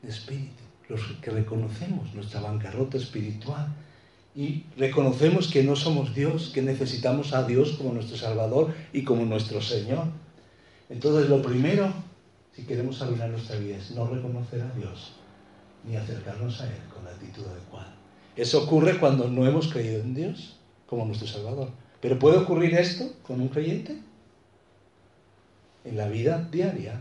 de 0.03 0.11
espíritu, 0.11 0.63
los 0.89 1.01
que 1.21 1.31
reconocemos 1.31 2.15
nuestra 2.15 2.41
bancarrota 2.41 2.99
espiritual 2.99 3.69
y 4.35 4.65
reconocemos 4.77 5.49
que 5.49 5.63
no 5.63 5.77
somos 5.77 6.15
Dios, 6.15 6.51
que 6.55 6.63
necesitamos 6.63 7.35
a 7.35 7.47
Dios 7.47 7.73
como 7.73 7.93
nuestro 7.93 8.17
Salvador 8.17 8.75
y 8.93 9.05
como 9.05 9.25
nuestro 9.25 9.61
Señor. 9.61 10.07
Entonces 10.89 11.29
lo 11.29 11.43
primero, 11.43 11.93
si 12.55 12.65
queremos 12.65 13.01
arruinar 13.03 13.31
nuestra 13.31 13.59
vida, 13.59 13.77
es 13.77 13.91
no 13.91 14.07
reconocer 14.07 14.63
a 14.63 14.71
Dios 14.75 15.13
ni 15.85 15.97
acercarnos 15.97 16.61
a 16.61 16.67
Él 16.67 16.81
con 16.95 17.05
la 17.05 17.11
actitud 17.11 17.45
adecuada. 17.47 17.95
Eso 18.37 18.63
ocurre 18.63 18.99
cuando 18.99 19.29
no 19.29 19.47
hemos 19.47 19.69
creído 19.69 20.01
en 20.01 20.15
Dios 20.15 20.57
como 20.87 21.05
nuestro 21.05 21.29
Salvador. 21.29 21.69
Pero 22.01 22.19
¿puede 22.19 22.39
ocurrir 22.39 22.75
esto 22.75 23.13
con 23.27 23.41
un 23.41 23.49
creyente? 23.49 23.99
En 25.85 25.97
la 25.97 26.09
vida 26.09 26.49
diaria 26.51 27.01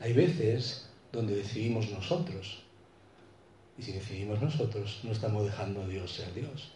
hay 0.00 0.12
veces 0.12 0.88
donde 1.12 1.36
decidimos 1.36 1.90
nosotros 1.90 2.61
si 3.82 3.92
decidimos 3.92 4.40
nosotros, 4.40 5.00
no 5.02 5.12
estamos 5.12 5.44
dejando 5.44 5.82
a 5.82 5.86
Dios 5.88 6.12
ser 6.12 6.32
Dios. 6.34 6.72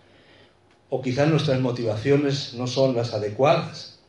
O 0.90 1.02
quizás 1.02 1.28
nuestras 1.28 1.60
motivaciones 1.60 2.54
no 2.54 2.66
son 2.66 2.94
las 2.94 3.12
adecuadas. 3.14 4.00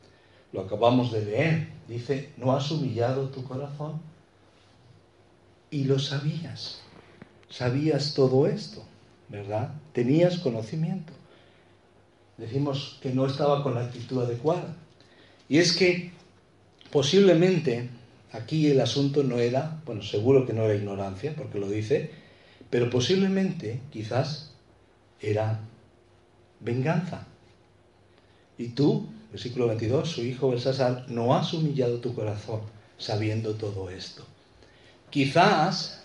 Lo 0.51 0.61
acabamos 0.61 1.11
de 1.11 1.25
leer. 1.25 1.67
Dice, 1.87 2.31
¿no 2.37 2.55
has 2.55 2.69
humillado 2.71 3.29
tu 3.29 3.43
corazón? 3.43 4.01
Y 5.69 5.83
lo 5.85 5.99
sabías. 5.99 6.81
Sabías 7.49 8.13
todo 8.13 8.47
esto, 8.47 8.83
¿verdad? 9.29 9.73
Tenías 9.93 10.37
conocimiento. 10.37 11.13
Decimos 12.37 12.99
que 13.01 13.11
no 13.11 13.25
estaba 13.25 13.63
con 13.63 13.75
la 13.75 13.81
actitud 13.81 14.21
adecuada. 14.21 14.75
Y 15.49 15.59
es 15.59 15.75
que 15.75 16.11
posiblemente 16.91 17.89
aquí 18.31 18.67
el 18.67 18.81
asunto 18.81 19.23
no 19.23 19.39
era, 19.39 19.81
bueno, 19.85 20.01
seguro 20.03 20.45
que 20.45 20.53
no 20.53 20.63
era 20.63 20.75
ignorancia, 20.75 21.35
porque 21.35 21.59
lo 21.59 21.69
dice, 21.69 22.11
pero 22.69 22.89
posiblemente, 22.89 23.81
quizás, 23.91 24.51
era 25.19 25.59
venganza. 26.59 27.27
Y 28.57 28.69
tú, 28.69 29.07
versículo 29.31 29.67
22, 29.67 30.09
su 30.09 30.21
hijo 30.21 30.49
Belsasar, 30.49 31.05
no 31.09 31.35
has 31.35 31.53
humillado 31.53 31.99
tu 31.99 32.13
corazón 32.13 32.61
sabiendo 32.97 33.55
todo 33.55 33.89
esto. 33.89 34.25
Quizás 35.09 36.03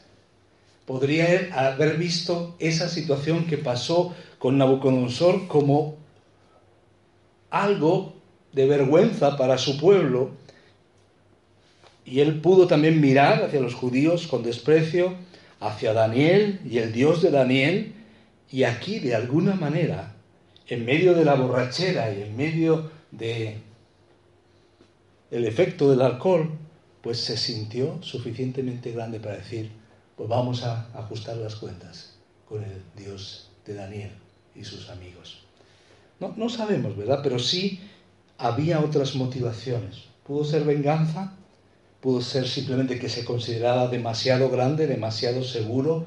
podría 0.87 1.49
haber 1.53 1.97
visto 1.97 2.55
esa 2.59 2.89
situación 2.89 3.47
que 3.47 3.59
pasó 3.59 4.15
con 4.39 4.59
Nabucodonosor 4.59 5.47
como 5.47 5.97
algo 7.51 8.15
de 8.53 8.67
vergüenza 8.67 9.37
para 9.37 9.59
su 9.59 9.79
pueblo 9.79 10.31
y 12.05 12.21
él 12.21 12.41
pudo 12.41 12.67
también 12.67 13.01
mirar 13.01 13.45
hacia 13.45 13.61
los 13.61 13.75
judíos 13.75 14.27
con 14.27 14.43
desprecio 14.43 15.15
hacia 15.63 15.93
Daniel 15.93 16.61
y 16.69 16.79
el 16.79 16.93
Dios 16.93 17.23
de 17.23 17.31
Daniel, 17.31 17.95
y 18.51 18.65
aquí 18.65 18.99
de 18.99 19.15
alguna 19.15 19.55
manera, 19.55 20.15
en 20.67 20.85
medio 20.85 21.15
de 21.15 21.25
la 21.25 21.35
borrachera 21.35 22.13
y 22.13 22.23
en 22.23 22.37
medio 22.37 22.91
de 23.11 23.59
el 25.31 25.45
efecto 25.47 25.89
del 25.89 26.03
alcohol, 26.03 26.51
pues 27.01 27.19
se 27.19 27.37
sintió 27.37 28.03
suficientemente 28.03 28.91
grande 28.93 29.21
para 29.21 29.37
decir, 29.37 29.71
pues 30.17 30.29
vamos 30.29 30.65
a 30.65 30.89
ajustar 30.95 31.37
las 31.37 31.55
cuentas 31.57 32.17
con 32.49 32.63
el 32.65 32.83
Dios 32.97 33.49
de 33.65 33.75
Daniel 33.75 34.11
y 34.55 34.65
sus 34.65 34.91
amigos. 34.91 35.43
No, 36.21 36.35
no 36.37 36.49
sabemos, 36.49 36.97
¿verdad? 36.97 37.21
Pero 37.23 37.39
sí 37.39 37.81
había 38.37 38.81
otras 38.81 39.15
motivaciones. 39.15 40.05
Pudo 40.27 40.45
ser 40.45 40.65
venganza, 40.65 41.33
pudo 42.03 42.21
ser 42.21 42.49
simplemente 42.49 42.99
que 42.99 43.09
se 43.09 43.25
consideraba 43.25 43.87
demasiado 43.87 44.51
grande, 44.51 44.89
demasiado 44.89 45.45
seguro 45.45 46.05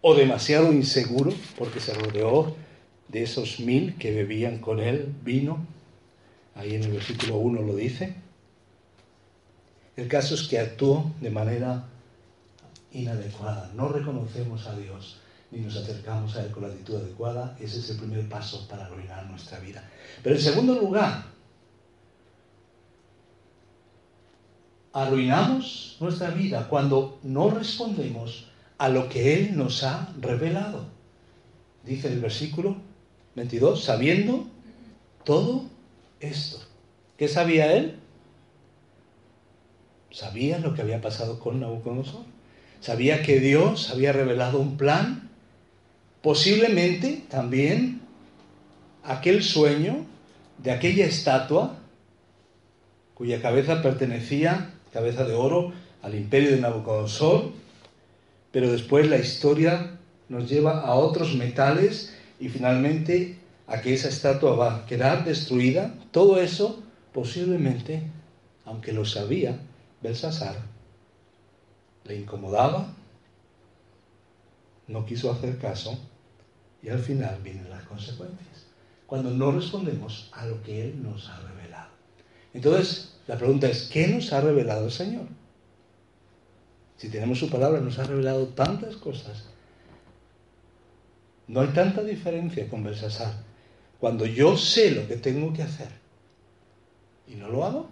o 0.00 0.14
demasiado 0.14 0.72
inseguro, 0.72 1.30
porque 1.58 1.78
se 1.78 1.92
rodeó 1.92 2.56
de 3.08 3.22
esos 3.22 3.60
mil 3.60 3.96
que 3.98 4.14
bebían 4.14 4.58
con 4.58 4.80
él 4.80 5.14
vino. 5.22 5.66
Ahí 6.54 6.74
en 6.74 6.84
el 6.84 6.92
versículo 6.92 7.36
1 7.36 7.62
lo 7.62 7.76
dice. 7.76 8.14
El 9.96 10.08
caso 10.08 10.34
es 10.34 10.48
que 10.48 10.58
actuó 10.58 11.12
de 11.20 11.30
manera 11.30 11.84
inadecuada. 12.92 13.70
No 13.74 13.88
reconocemos 13.88 14.66
a 14.66 14.76
Dios 14.76 15.20
ni 15.50 15.60
nos 15.60 15.76
acercamos 15.76 16.36
a 16.36 16.44
Él 16.44 16.50
con 16.50 16.62
la 16.62 16.68
actitud 16.68 16.96
adecuada. 16.96 17.56
Ese 17.60 17.80
es 17.80 17.90
el 17.90 17.98
primer 17.98 18.26
paso 18.28 18.66
para 18.68 18.86
arruinar 18.86 19.26
nuestra 19.26 19.58
vida. 19.58 19.86
Pero 20.22 20.36
en 20.36 20.40
segundo 20.40 20.74
lugar, 20.74 21.24
arruinamos 24.92 25.96
nuestra 26.00 26.30
vida 26.30 26.68
cuando 26.68 27.18
no 27.22 27.50
respondemos 27.50 28.48
a 28.78 28.88
lo 28.88 29.08
que 29.08 29.34
Él 29.34 29.56
nos 29.56 29.82
ha 29.82 30.12
revelado. 30.20 30.86
Dice 31.84 32.08
el 32.08 32.20
versículo 32.20 32.76
22, 33.36 33.84
sabiendo 33.84 34.46
todo 35.24 35.64
esto. 36.18 36.58
¿Qué 37.16 37.28
sabía 37.28 37.72
Él? 37.74 37.96
Sabía 40.10 40.58
lo 40.58 40.74
que 40.74 40.82
había 40.82 41.00
pasado 41.00 41.38
con 41.38 41.60
Nabucodonosor. 41.60 42.24
Sabía 42.80 43.22
que 43.22 43.38
Dios 43.38 43.90
había 43.90 44.12
revelado 44.12 44.58
un 44.58 44.76
plan. 44.76 45.30
Posiblemente 46.22 47.24
también 47.28 48.00
aquel 49.04 49.42
sueño 49.42 50.06
de 50.58 50.72
aquella 50.72 51.06
estatua 51.06 51.76
cuya 53.14 53.42
cabeza 53.42 53.82
pertenecía 53.82 54.70
cabeza 54.92 55.24
de 55.24 55.34
oro, 55.34 55.72
al 56.02 56.14
imperio 56.14 56.50
de 56.50 56.60
Nabucodonosor, 56.60 57.52
pero 58.52 58.72
después 58.72 59.08
la 59.08 59.18
historia 59.18 59.98
nos 60.28 60.48
lleva 60.48 60.80
a 60.80 60.94
otros 60.94 61.34
metales 61.34 62.14
y 62.38 62.48
finalmente 62.48 63.38
a 63.66 63.80
que 63.80 63.94
esa 63.94 64.08
estatua 64.08 64.56
va 64.56 64.76
a 64.76 64.86
quedar 64.86 65.24
destruida. 65.24 65.94
Todo 66.10 66.40
eso 66.40 66.82
posiblemente, 67.12 68.02
aunque 68.64 68.92
lo 68.92 69.04
sabía 69.04 69.60
Belsasar, 70.02 70.56
le 72.04 72.16
incomodaba, 72.16 72.94
no 74.88 75.06
quiso 75.06 75.30
hacer 75.30 75.58
caso 75.58 75.98
y 76.82 76.88
al 76.88 76.98
final 76.98 77.38
vienen 77.42 77.70
las 77.70 77.84
consecuencias. 77.84 78.66
Cuando 79.06 79.30
no 79.30 79.52
respondemos 79.52 80.30
a 80.32 80.46
lo 80.46 80.62
que 80.62 80.82
Él 80.82 81.02
nos 81.02 81.28
ha 81.28 81.38
revelado. 81.40 81.90
Entonces, 82.54 83.16
la 83.30 83.38
pregunta 83.38 83.68
es, 83.68 83.84
¿qué 83.84 84.08
nos 84.08 84.32
ha 84.32 84.40
revelado 84.40 84.86
el 84.86 84.90
Señor? 84.90 85.26
Si 86.96 87.08
tenemos 87.10 87.38
su 87.38 87.48
palabra, 87.48 87.80
nos 87.80 87.96
ha 88.00 88.02
revelado 88.02 88.48
tantas 88.48 88.96
cosas. 88.96 89.44
No 91.46 91.60
hay 91.60 91.68
tanta 91.68 92.02
diferencia 92.02 92.68
con 92.68 92.82
Belsasar. 92.82 93.32
Cuando 94.00 94.26
yo 94.26 94.56
sé 94.56 94.90
lo 94.90 95.06
que 95.06 95.14
tengo 95.14 95.52
que 95.52 95.62
hacer 95.62 95.90
y 97.28 97.36
no 97.36 97.48
lo 97.48 97.64
hago, 97.64 97.88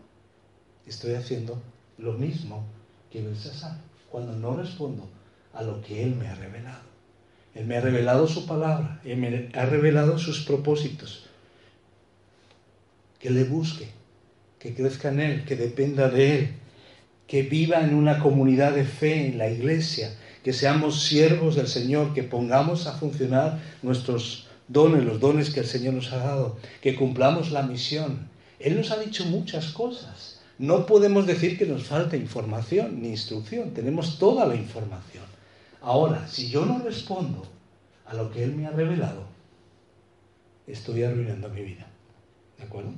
estoy 0.88 1.14
haciendo 1.14 1.62
lo 1.98 2.14
mismo 2.14 2.64
que 3.08 3.22
Belsasar. 3.22 3.78
Cuando 4.10 4.32
no 4.32 4.56
respondo 4.56 5.08
a 5.54 5.62
lo 5.62 5.80
que 5.82 6.02
Él 6.02 6.16
me 6.16 6.26
ha 6.26 6.34
revelado. 6.34 6.82
Él 7.54 7.64
me 7.64 7.76
ha 7.76 7.80
revelado 7.80 8.26
su 8.26 8.44
palabra, 8.44 9.00
Él 9.04 9.18
me 9.18 9.50
ha 9.54 9.66
revelado 9.66 10.18
sus 10.18 10.40
propósitos. 10.40 11.26
Que 13.20 13.30
le 13.30 13.44
busque, 13.44 13.96
que 14.58 14.74
crezca 14.74 15.08
en 15.08 15.20
Él, 15.20 15.44
que 15.44 15.56
dependa 15.56 16.08
de 16.08 16.38
Él, 16.38 16.48
que 17.26 17.42
viva 17.42 17.80
en 17.80 17.94
una 17.94 18.18
comunidad 18.18 18.72
de 18.72 18.84
fe, 18.84 19.26
en 19.26 19.38
la 19.38 19.50
iglesia, 19.50 20.10
que 20.42 20.52
seamos 20.52 21.02
siervos 21.02 21.56
del 21.56 21.68
Señor, 21.68 22.14
que 22.14 22.22
pongamos 22.22 22.86
a 22.86 22.92
funcionar 22.92 23.60
nuestros 23.82 24.48
dones, 24.66 25.04
los 25.04 25.20
dones 25.20 25.50
que 25.50 25.60
el 25.60 25.66
Señor 25.66 25.94
nos 25.94 26.12
ha 26.12 26.18
dado, 26.18 26.58
que 26.80 26.94
cumplamos 26.94 27.50
la 27.50 27.62
misión. 27.62 28.28
Él 28.58 28.76
nos 28.76 28.90
ha 28.90 28.98
dicho 28.98 29.24
muchas 29.26 29.72
cosas. 29.72 30.40
No 30.58 30.86
podemos 30.86 31.26
decir 31.26 31.56
que 31.56 31.66
nos 31.66 31.84
falta 31.84 32.16
información 32.16 33.00
ni 33.00 33.10
instrucción, 33.10 33.72
tenemos 33.74 34.18
toda 34.18 34.44
la 34.46 34.56
información. 34.56 35.24
Ahora, 35.80 36.26
si 36.26 36.48
yo 36.48 36.66
no 36.66 36.80
respondo 36.80 37.46
a 38.06 38.14
lo 38.14 38.32
que 38.32 38.42
Él 38.42 38.56
me 38.56 38.66
ha 38.66 38.70
revelado, 38.70 39.24
estoy 40.66 41.04
arruinando 41.04 41.48
mi 41.50 41.62
vida. 41.62 41.86
¿De 42.56 42.64
acuerdo? 42.64 42.92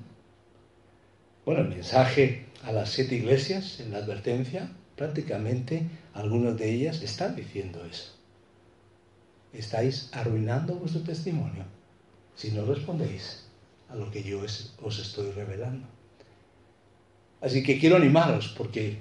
Bueno, 1.44 1.62
el 1.62 1.68
mensaje 1.68 2.46
a 2.64 2.72
las 2.72 2.90
siete 2.90 3.14
iglesias, 3.14 3.80
en 3.80 3.92
la 3.92 3.98
advertencia, 3.98 4.70
prácticamente 4.96 5.88
algunas 6.12 6.56
de 6.58 6.70
ellas 6.70 7.02
están 7.02 7.34
diciendo 7.34 7.84
eso. 7.84 8.12
Estáis 9.52 10.10
arruinando 10.12 10.74
vuestro 10.74 11.02
testimonio 11.02 11.64
si 12.34 12.50
no 12.50 12.64
respondéis 12.66 13.44
a 13.88 13.96
lo 13.96 14.10
que 14.10 14.22
yo 14.22 14.40
os 14.40 14.98
estoy 14.98 15.30
revelando. 15.32 15.86
Así 17.40 17.62
que 17.62 17.78
quiero 17.78 17.96
animaros 17.96 18.54
porque 18.56 18.98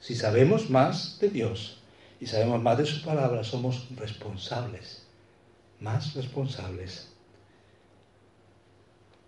si 0.00 0.14
sabemos 0.14 0.70
más 0.70 1.18
de 1.20 1.30
Dios 1.30 1.80
y 2.20 2.26
sabemos 2.26 2.60
más 2.62 2.78
de 2.78 2.86
su 2.86 3.04
palabra, 3.04 3.44
somos 3.44 3.86
responsables, 3.96 5.04
más 5.78 6.14
responsables 6.14 7.08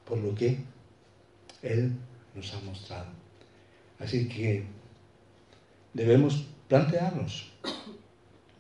por 0.05 0.19
lo 0.19 0.35
que 0.35 0.59
Él 1.63 1.93
nos 2.35 2.53
ha 2.55 2.61
mostrado. 2.61 3.07
Así 3.99 4.29
que 4.29 4.65
debemos 5.93 6.45
plantearnos. 6.69 7.53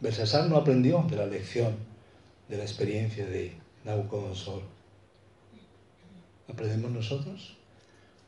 Belsasar 0.00 0.48
no 0.48 0.56
aprendió 0.56 1.04
de 1.08 1.16
la 1.16 1.26
lección, 1.26 1.76
de 2.48 2.58
la 2.58 2.64
experiencia 2.64 3.26
de 3.26 3.56
Nabucodonosor. 3.84 4.62
¿Aprendemos 6.48 6.90
nosotros? 6.90 7.56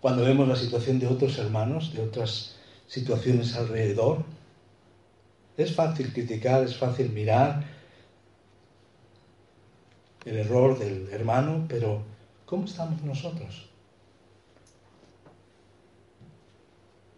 Cuando 0.01 0.25
vemos 0.25 0.49
la 0.49 0.57
situación 0.57 0.99
de 0.99 1.07
otros 1.07 1.39
hermanos, 1.39 1.93
de 1.93 2.03
otras 2.03 2.57
situaciones 2.87 3.55
alrededor, 3.57 4.25
es 5.57 5.75
fácil 5.75 6.13
criticar, 6.13 6.63
es 6.65 6.77
fácil 6.77 7.11
mirar 7.11 7.65
el 10.25 10.37
error 10.37 10.79
del 10.79 11.09
hermano, 11.11 11.67
pero 11.69 12.03
¿cómo 12.47 12.65
estamos 12.65 13.03
nosotros? 13.03 13.69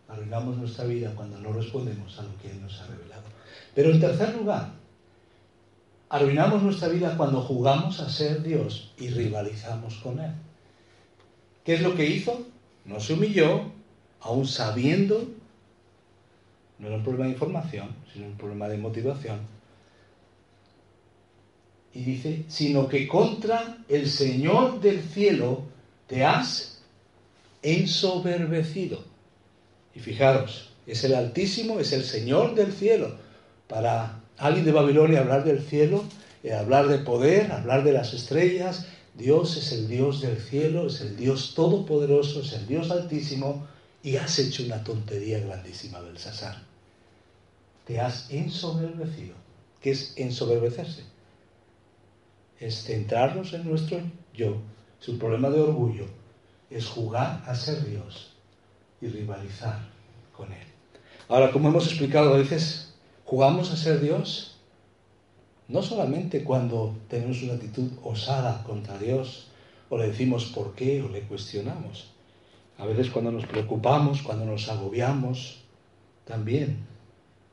Arruinamos 0.08 0.56
nuestra 0.56 0.84
vida 0.84 1.12
cuando 1.14 1.38
no 1.38 1.52
respondemos 1.52 2.18
a 2.18 2.22
lo 2.22 2.36
que 2.38 2.50
Él 2.50 2.60
nos 2.62 2.80
ha 2.80 2.86
revelado. 2.86 3.25
Pero 3.75 3.90
en 3.90 4.00
tercer 4.00 4.34
lugar, 4.34 4.70
arruinamos 6.08 6.62
nuestra 6.62 6.88
vida 6.88 7.16
cuando 7.16 7.42
jugamos 7.42 8.00
a 8.00 8.08
ser 8.08 8.42
Dios 8.42 8.92
y 8.98 9.08
rivalizamos 9.08 9.96
con 9.96 10.20
Él. 10.20 10.32
¿Qué 11.64 11.75
es 11.75 11.82
lo 11.82 11.94
que 11.94 12.06
hizo? 12.06 12.46
No 12.84 13.00
se 13.00 13.14
humilló, 13.14 13.62
aún 14.20 14.46
sabiendo, 14.46 15.28
no 16.78 16.86
era 16.86 16.96
un 16.96 17.02
problema 17.02 17.26
de 17.26 17.32
información, 17.32 17.88
sino 18.12 18.26
un 18.26 18.36
problema 18.36 18.68
de 18.68 18.78
motivación. 18.78 19.40
Y 21.92 22.02
dice, 22.04 22.44
sino 22.48 22.88
que 22.88 23.08
contra 23.08 23.78
el 23.88 24.08
Señor 24.08 24.80
del 24.80 25.02
cielo 25.02 25.64
te 26.06 26.25
has 26.25 26.82
ensoberbecido. 27.62 29.15
Y 29.97 29.99
fijaros, 29.99 30.69
es 30.87 31.04
el 31.04 31.15
Altísimo, 31.15 31.80
es 31.80 31.91
el 31.95 32.04
Señor 32.04 32.54
del 32.54 32.71
cielo. 32.71 33.17
Para 33.67 34.21
alguien 34.37 34.67
de 34.67 34.73
Babilonia 34.73 35.21
hablar 35.21 35.43
del 35.43 35.63
cielo, 35.63 36.04
eh, 36.43 36.52
hablar 36.52 36.89
de 36.89 36.99
poder, 36.99 37.50
hablar 37.50 37.82
de 37.82 37.95
las 37.95 38.13
estrellas, 38.13 38.87
Dios 39.15 39.56
es 39.56 39.73
el 39.73 39.89
Dios 39.89 40.21
del 40.21 40.37
cielo, 40.37 40.89
es 40.89 41.00
el 41.00 41.17
Dios 41.17 41.54
todopoderoso, 41.54 42.43
es 42.43 42.52
el 42.52 42.67
Dios 42.67 42.91
altísimo 42.91 43.67
y 44.02 44.17
has 44.17 44.39
hecho 44.39 44.65
una 44.65 44.85
tontería 44.85 45.41
grandísima, 45.41 46.00
Belsasar. 46.00 46.59
Te 47.87 47.99
has 47.99 48.30
ensoberbecido. 48.30 49.35
¿Qué 49.80 49.93
es 49.93 50.13
ensoberbecerse? 50.17 51.04
Es 52.61 52.85
centrarnos 52.85 53.54
en 53.54 53.67
nuestro 53.67 53.99
yo. 54.35 54.59
Es 55.00 55.09
un 55.09 55.19
problema 55.19 55.49
de 55.49 55.61
orgullo. 55.61 56.04
Es 56.69 56.87
jugar 56.87 57.43
a 57.47 57.54
ser 57.54 57.82
Dios 57.87 58.35
y 59.00 59.09
rivalizar 59.09 59.80
con 60.32 60.52
Él. 60.52 60.67
Ahora, 61.28 61.50
como 61.52 61.69
hemos 61.69 61.87
explicado, 61.87 62.35
a 62.35 62.39
veces 62.39 62.95
jugamos 63.25 63.71
a 63.71 63.76
ser 63.76 64.00
Dios 64.00 64.56
no 65.69 65.82
solamente 65.82 66.45
cuando 66.45 66.97
tenemos 67.09 67.43
una 67.43 67.54
actitud 67.54 67.91
osada 68.02 68.63
contra 68.63 68.99
Dios, 68.99 69.49
o 69.89 69.99
le 69.99 70.09
decimos 70.09 70.47
por 70.47 70.75
qué, 70.75 71.02
o 71.02 71.09
le 71.09 71.23
cuestionamos. 71.23 72.13
A 72.78 72.87
veces 72.87 73.11
cuando 73.11 73.32
nos 73.32 73.47
preocupamos, 73.47 74.23
cuando 74.23 74.45
nos 74.45 74.69
agobiamos, 74.69 75.63
también 76.25 76.78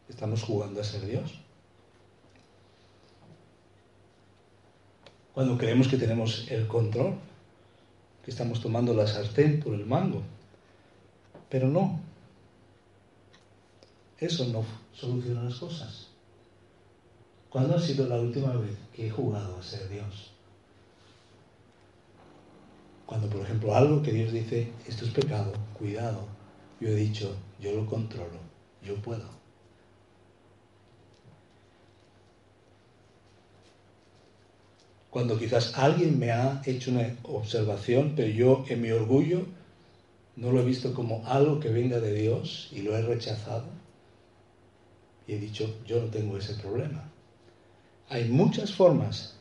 estamos 0.09 0.43
jugando 0.43 0.81
a 0.81 0.83
ser 0.83 1.05
Dios. 1.05 1.39
Cuando 5.33 5.57
creemos 5.57 5.87
que 5.87 5.97
tenemos 5.97 6.47
el 6.51 6.67
control, 6.67 7.15
que 8.23 8.31
estamos 8.31 8.61
tomando 8.61 8.93
la 8.93 9.07
sartén 9.07 9.59
por 9.59 9.73
el 9.73 9.85
mango. 9.85 10.21
Pero 11.53 11.67
no. 11.67 11.99
Eso 14.17 14.45
no 14.47 14.65
soluciona 14.91 15.43
las 15.43 15.59
cosas. 15.59 16.07
¿Cuándo 17.47 17.75
ha 17.75 17.79
sido 17.79 18.07
la 18.07 18.19
última 18.19 18.53
vez 18.53 18.75
que 18.91 19.05
he 19.05 19.11
jugado 19.11 19.55
a 19.55 19.61
ser 19.61 19.87
Dios? 19.87 20.31
Cuando, 23.05 23.29
por 23.29 23.41
ejemplo, 23.41 23.75
algo 23.75 24.01
que 24.01 24.13
Dios 24.13 24.33
dice, 24.33 24.71
esto 24.87 25.05
es 25.05 25.11
pecado, 25.11 25.53
cuidado, 25.77 26.25
yo 26.79 26.87
he 26.87 26.95
dicho, 26.95 27.35
yo 27.59 27.71
lo 27.73 27.85
controlo, 27.85 28.39
yo 28.81 28.95
puedo. 28.95 29.29
Cuando 35.11 35.37
quizás 35.37 35.77
alguien 35.77 36.17
me 36.17 36.31
ha 36.31 36.63
hecho 36.65 36.89
una 36.89 37.15
observación, 37.21 38.13
pero 38.15 38.29
yo 38.29 38.65
en 38.69 38.81
mi 38.81 38.89
orgullo 38.89 39.45
no 40.35 40.51
lo 40.51 40.61
he 40.61 40.65
visto 40.65 40.93
como 40.93 41.25
algo 41.27 41.59
que 41.59 41.69
venga 41.69 41.99
de 41.99 42.13
Dios 42.13 42.69
y 42.71 42.81
lo 42.81 42.97
he 42.97 43.01
rechazado. 43.01 43.65
Y 45.27 45.33
he 45.33 45.39
dicho, 45.39 45.79
yo 45.85 46.01
no 46.01 46.07
tengo 46.07 46.37
ese 46.37 46.55
problema. 46.55 47.09
Hay 48.09 48.25
muchas 48.25 48.73
formas. 48.73 49.35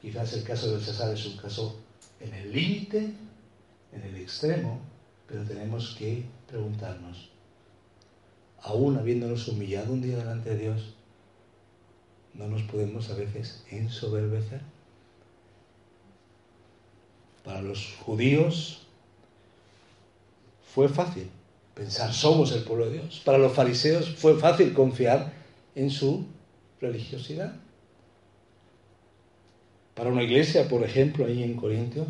Quizás 0.00 0.32
el 0.32 0.42
caso 0.42 0.70
del 0.72 0.82
César 0.82 1.12
es 1.14 1.24
un 1.26 1.36
caso 1.36 1.80
en 2.20 2.34
el 2.34 2.52
límite, 2.52 3.14
en 3.92 4.02
el 4.02 4.16
extremo, 4.16 4.80
pero 5.26 5.44
tenemos 5.44 5.94
que 5.98 6.24
preguntarnos, 6.48 7.30
aún 8.60 8.96
habiéndonos 8.98 9.48
humillado 9.48 9.92
un 9.92 10.02
día 10.02 10.16
delante 10.18 10.50
de 10.50 10.58
Dios, 10.58 10.94
¿no 12.34 12.48
nos 12.48 12.62
podemos 12.62 13.10
a 13.10 13.14
veces 13.14 13.64
ensoberbecer? 13.70 14.60
Para 17.44 17.62
los 17.62 17.94
judíos 18.04 18.86
fue 20.74 20.88
fácil 20.88 21.28
pensar, 21.74 22.12
somos 22.12 22.52
el 22.52 22.62
pueblo 22.62 22.86
de 22.86 22.98
Dios. 22.98 23.20
Para 23.24 23.38
los 23.38 23.52
fariseos 23.52 24.14
fue 24.16 24.38
fácil 24.38 24.72
confiar 24.72 25.32
en 25.74 25.90
su 25.90 26.26
religiosidad. 26.80 27.54
Para 29.94 30.10
una 30.10 30.22
iglesia, 30.22 30.68
por 30.68 30.82
ejemplo, 30.82 31.26
ahí 31.26 31.42
en 31.42 31.54
Corinto, 31.54 32.06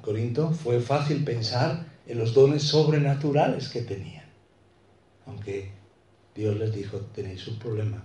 Corinto 0.00 0.50
fue 0.50 0.80
fácil 0.80 1.24
pensar 1.24 1.86
en 2.06 2.18
los 2.18 2.34
dones 2.34 2.62
sobrenaturales 2.62 3.68
que 3.68 3.82
tenían. 3.82 4.24
Aunque 5.26 5.70
Dios 6.34 6.56
les 6.56 6.74
dijo, 6.74 6.98
tenéis 7.14 7.46
un 7.48 7.58
problema 7.58 8.02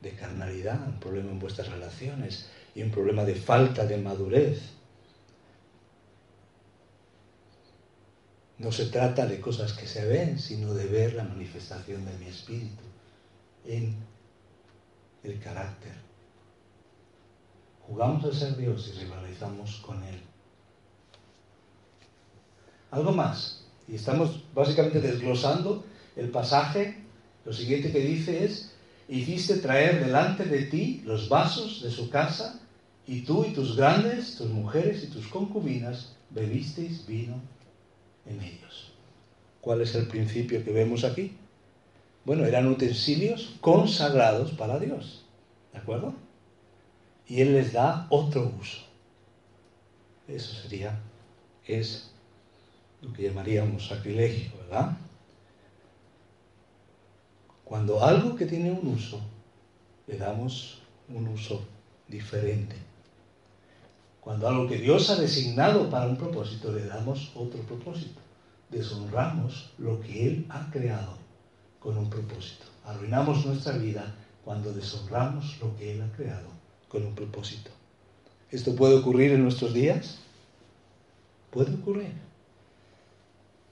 de 0.00 0.10
carnalidad, 0.12 0.86
un 0.86 1.00
problema 1.00 1.30
en 1.30 1.38
vuestras 1.38 1.70
relaciones 1.70 2.48
y 2.74 2.82
un 2.82 2.90
problema 2.90 3.24
de 3.24 3.34
falta 3.34 3.86
de 3.86 3.98
madurez 3.98 4.74
No 8.58 8.70
se 8.70 8.86
trata 8.86 9.26
de 9.26 9.40
cosas 9.40 9.72
que 9.72 9.86
se 9.86 10.06
ven, 10.06 10.38
sino 10.38 10.74
de 10.74 10.86
ver 10.86 11.14
la 11.14 11.24
manifestación 11.24 12.04
de 12.04 12.16
mi 12.18 12.26
espíritu 12.26 12.84
en 13.66 13.96
el 15.24 15.40
carácter. 15.40 15.92
Jugamos 17.86 18.24
a 18.24 18.32
ser 18.32 18.56
Dios 18.56 18.92
y 18.94 18.98
rivalizamos 19.00 19.76
con 19.84 20.02
Él. 20.04 20.20
Algo 22.90 23.12
más. 23.12 23.64
Y 23.88 23.96
estamos 23.96 24.44
básicamente 24.54 25.00
desglosando 25.00 25.84
el 26.16 26.30
pasaje. 26.30 27.02
Lo 27.44 27.52
siguiente 27.52 27.90
que 27.90 28.00
dice 28.00 28.44
es, 28.44 28.72
hiciste 29.08 29.56
traer 29.56 30.04
delante 30.04 30.44
de 30.44 30.62
ti 30.66 31.02
los 31.04 31.28
vasos 31.28 31.82
de 31.82 31.90
su 31.90 32.08
casa, 32.08 32.60
y 33.06 33.22
tú 33.22 33.44
y 33.44 33.52
tus 33.52 33.76
grandes, 33.76 34.36
tus 34.36 34.48
mujeres 34.48 35.04
y 35.04 35.08
tus 35.08 35.26
concubinas 35.26 36.14
bebisteis 36.30 37.06
vino 37.06 37.34
en 38.26 38.40
ellos. 38.40 38.92
¿Cuál 39.60 39.80
es 39.80 39.94
el 39.94 40.06
principio 40.08 40.64
que 40.64 40.72
vemos 40.72 41.04
aquí? 41.04 41.36
Bueno, 42.24 42.44
eran 42.44 42.66
utensilios 42.66 43.56
consagrados 43.60 44.52
para 44.52 44.78
Dios. 44.78 45.24
¿De 45.72 45.78
acuerdo? 45.78 46.14
Y 47.26 47.40
Él 47.40 47.54
les 47.54 47.72
da 47.72 48.06
otro 48.10 48.52
uso. 48.60 48.80
Eso 50.26 50.54
sería, 50.54 50.98
es 51.66 52.10
lo 53.02 53.12
que 53.12 53.24
llamaríamos 53.24 53.88
sacrilegio, 53.88 54.52
¿verdad? 54.58 54.96
Cuando 57.64 58.02
algo 58.02 58.36
que 58.36 58.46
tiene 58.46 58.70
un 58.70 58.86
uso, 58.86 59.20
le 60.06 60.16
damos 60.16 60.82
un 61.08 61.28
uso 61.28 61.66
diferente. 62.08 62.76
Cuando 64.24 64.48
algo 64.48 64.66
que 64.66 64.78
Dios 64.78 65.10
ha 65.10 65.16
designado 65.16 65.90
para 65.90 66.06
un 66.06 66.16
propósito, 66.16 66.72
le 66.72 66.86
damos 66.86 67.30
otro 67.34 67.60
propósito. 67.60 68.18
Deshonramos 68.70 69.72
lo 69.76 70.00
que 70.00 70.26
Él 70.26 70.46
ha 70.48 70.70
creado 70.70 71.18
con 71.78 71.98
un 71.98 72.08
propósito. 72.08 72.64
Arruinamos 72.86 73.44
nuestra 73.44 73.76
vida 73.76 74.14
cuando 74.42 74.72
deshonramos 74.72 75.58
lo 75.60 75.76
que 75.76 75.92
Él 75.92 76.02
ha 76.02 76.16
creado 76.16 76.48
con 76.88 77.04
un 77.04 77.14
propósito. 77.14 77.70
¿Esto 78.50 78.74
puede 78.74 78.94
ocurrir 78.94 79.32
en 79.32 79.42
nuestros 79.42 79.74
días? 79.74 80.20
Puede 81.50 81.74
ocurrir. 81.74 82.14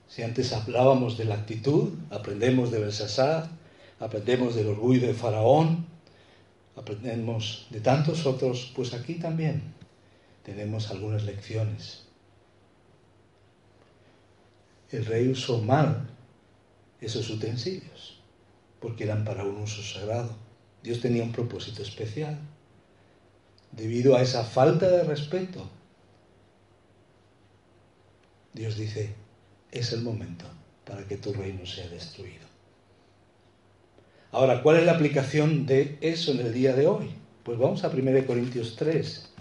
Si 0.06 0.22
antes 0.22 0.52
hablábamos 0.52 1.16
de 1.16 1.24
la 1.24 1.36
actitud, 1.36 1.94
aprendemos 2.10 2.70
de 2.70 2.78
Belsasar, 2.78 3.48
aprendemos 3.98 4.54
del 4.54 4.68
orgullo 4.68 5.06
de 5.06 5.14
Faraón, 5.14 5.86
aprendemos 6.76 7.66
de 7.70 7.80
tantos 7.80 8.26
otros, 8.26 8.70
pues 8.76 8.92
aquí 8.92 9.14
también 9.14 9.80
tenemos 10.42 10.90
algunas 10.90 11.24
lecciones. 11.24 12.04
El 14.90 15.06
rey 15.06 15.28
usó 15.28 15.58
mal 15.58 16.08
esos 17.00 17.28
utensilios, 17.30 18.20
porque 18.80 19.04
eran 19.04 19.24
para 19.24 19.44
un 19.44 19.56
uso 19.56 19.82
sagrado. 19.82 20.34
Dios 20.82 21.00
tenía 21.00 21.22
un 21.22 21.32
propósito 21.32 21.82
especial. 21.82 22.38
Debido 23.70 24.16
a 24.16 24.22
esa 24.22 24.44
falta 24.44 24.88
de 24.88 25.04
respeto, 25.04 25.68
Dios 28.52 28.76
dice, 28.76 29.14
es 29.70 29.92
el 29.92 30.02
momento 30.02 30.44
para 30.84 31.06
que 31.06 31.16
tu 31.16 31.32
reino 31.32 31.64
sea 31.64 31.88
destruido. 31.88 32.46
Ahora, 34.30 34.62
¿cuál 34.62 34.78
es 34.78 34.84
la 34.84 34.92
aplicación 34.92 35.66
de 35.66 35.98
eso 36.00 36.32
en 36.32 36.40
el 36.40 36.52
día 36.52 36.74
de 36.74 36.86
hoy? 36.86 37.14
Pues 37.44 37.58
vamos 37.58 37.84
a 37.84 37.88
1 37.88 38.26
Corintios 38.26 38.76
3, 38.76 39.32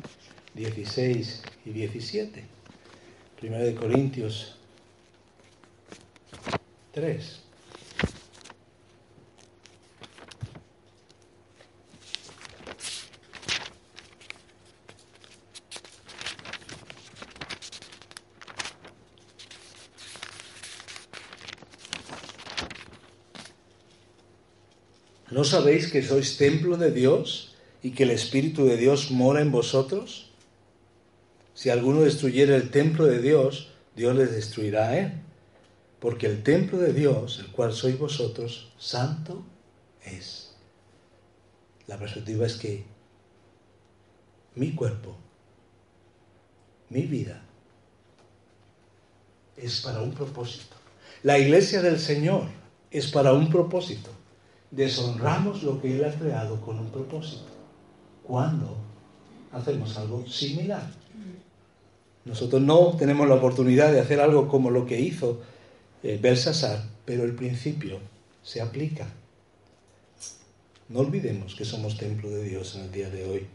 16 0.54 1.44
y 1.66 1.70
17. 1.72 2.44
1 3.42 3.76
Corintios 3.80 4.56
3. 6.92 7.42
¿No 25.32 25.46
sabéis 25.46 25.88
que 25.88 26.04
sois 26.04 26.36
templo 26.38 26.76
de 26.76 26.92
Dios 26.92 27.56
y 27.82 27.92
que 27.92 28.04
el 28.04 28.12
Espíritu 28.12 28.66
de 28.66 28.76
Dios 28.76 29.12
mora 29.12 29.42
en 29.42 29.50
vosotros? 29.50 30.31
Si 31.62 31.70
alguno 31.70 32.02
destruyera 32.02 32.56
el 32.56 32.72
templo 32.72 33.06
de 33.06 33.22
Dios, 33.22 33.70
Dios 33.96 34.16
les 34.16 34.32
destruirá 34.32 34.88
a 34.88 34.98
él. 34.98 35.22
Porque 36.00 36.26
el 36.26 36.42
templo 36.42 36.80
de 36.80 36.92
Dios, 36.92 37.38
el 37.38 37.52
cual 37.52 37.72
sois 37.72 38.00
vosotros, 38.00 38.74
santo 38.80 39.44
es. 40.04 40.56
La 41.86 42.00
perspectiva 42.00 42.48
es 42.48 42.56
que 42.56 42.84
mi 44.56 44.74
cuerpo, 44.74 45.16
mi 46.90 47.04
vida, 47.04 47.44
es 49.56 49.82
para 49.82 50.02
un 50.02 50.16
propósito. 50.16 50.76
La 51.22 51.38
iglesia 51.38 51.84
del 51.84 52.00
Señor 52.00 52.48
es 52.90 53.12
para 53.12 53.34
un 53.34 53.52
propósito 53.52 54.10
deshonramos 54.72 55.64
lo 55.64 55.80
que 55.82 55.96
Él 55.96 56.06
ha 56.06 56.14
creado 56.14 56.60
con 56.62 56.80
un 56.80 56.90
propósito. 56.90 57.52
¿Cuándo 58.24 58.78
hacemos 59.52 59.98
algo 59.98 60.26
similar? 60.26 61.01
Nosotros 62.26 62.62
no 62.62 62.96
tenemos 62.98 63.28
la 63.28 63.36
oportunidad 63.36 63.92
de 63.92 64.00
hacer 64.00 64.20
algo 64.20 64.48
como 64.48 64.70
lo 64.70 64.86
que 64.86 65.00
hizo 65.00 65.42
eh, 66.04 66.20
Belsasar, 66.22 66.84
pero 67.06 67.24
el 67.24 67.36
principio 67.36 68.00
se 68.44 68.62
aplica. 68.62 69.08
No 70.90 71.00
olvidemos 71.00 71.56
que 71.56 71.66
somos 71.66 71.98
templo 71.98 72.30
de 72.30 72.44
Dios 72.44 72.76
en 72.76 72.82
el 72.82 72.92
día 72.92 73.10
de 73.10 73.26
hoy. 73.26 73.48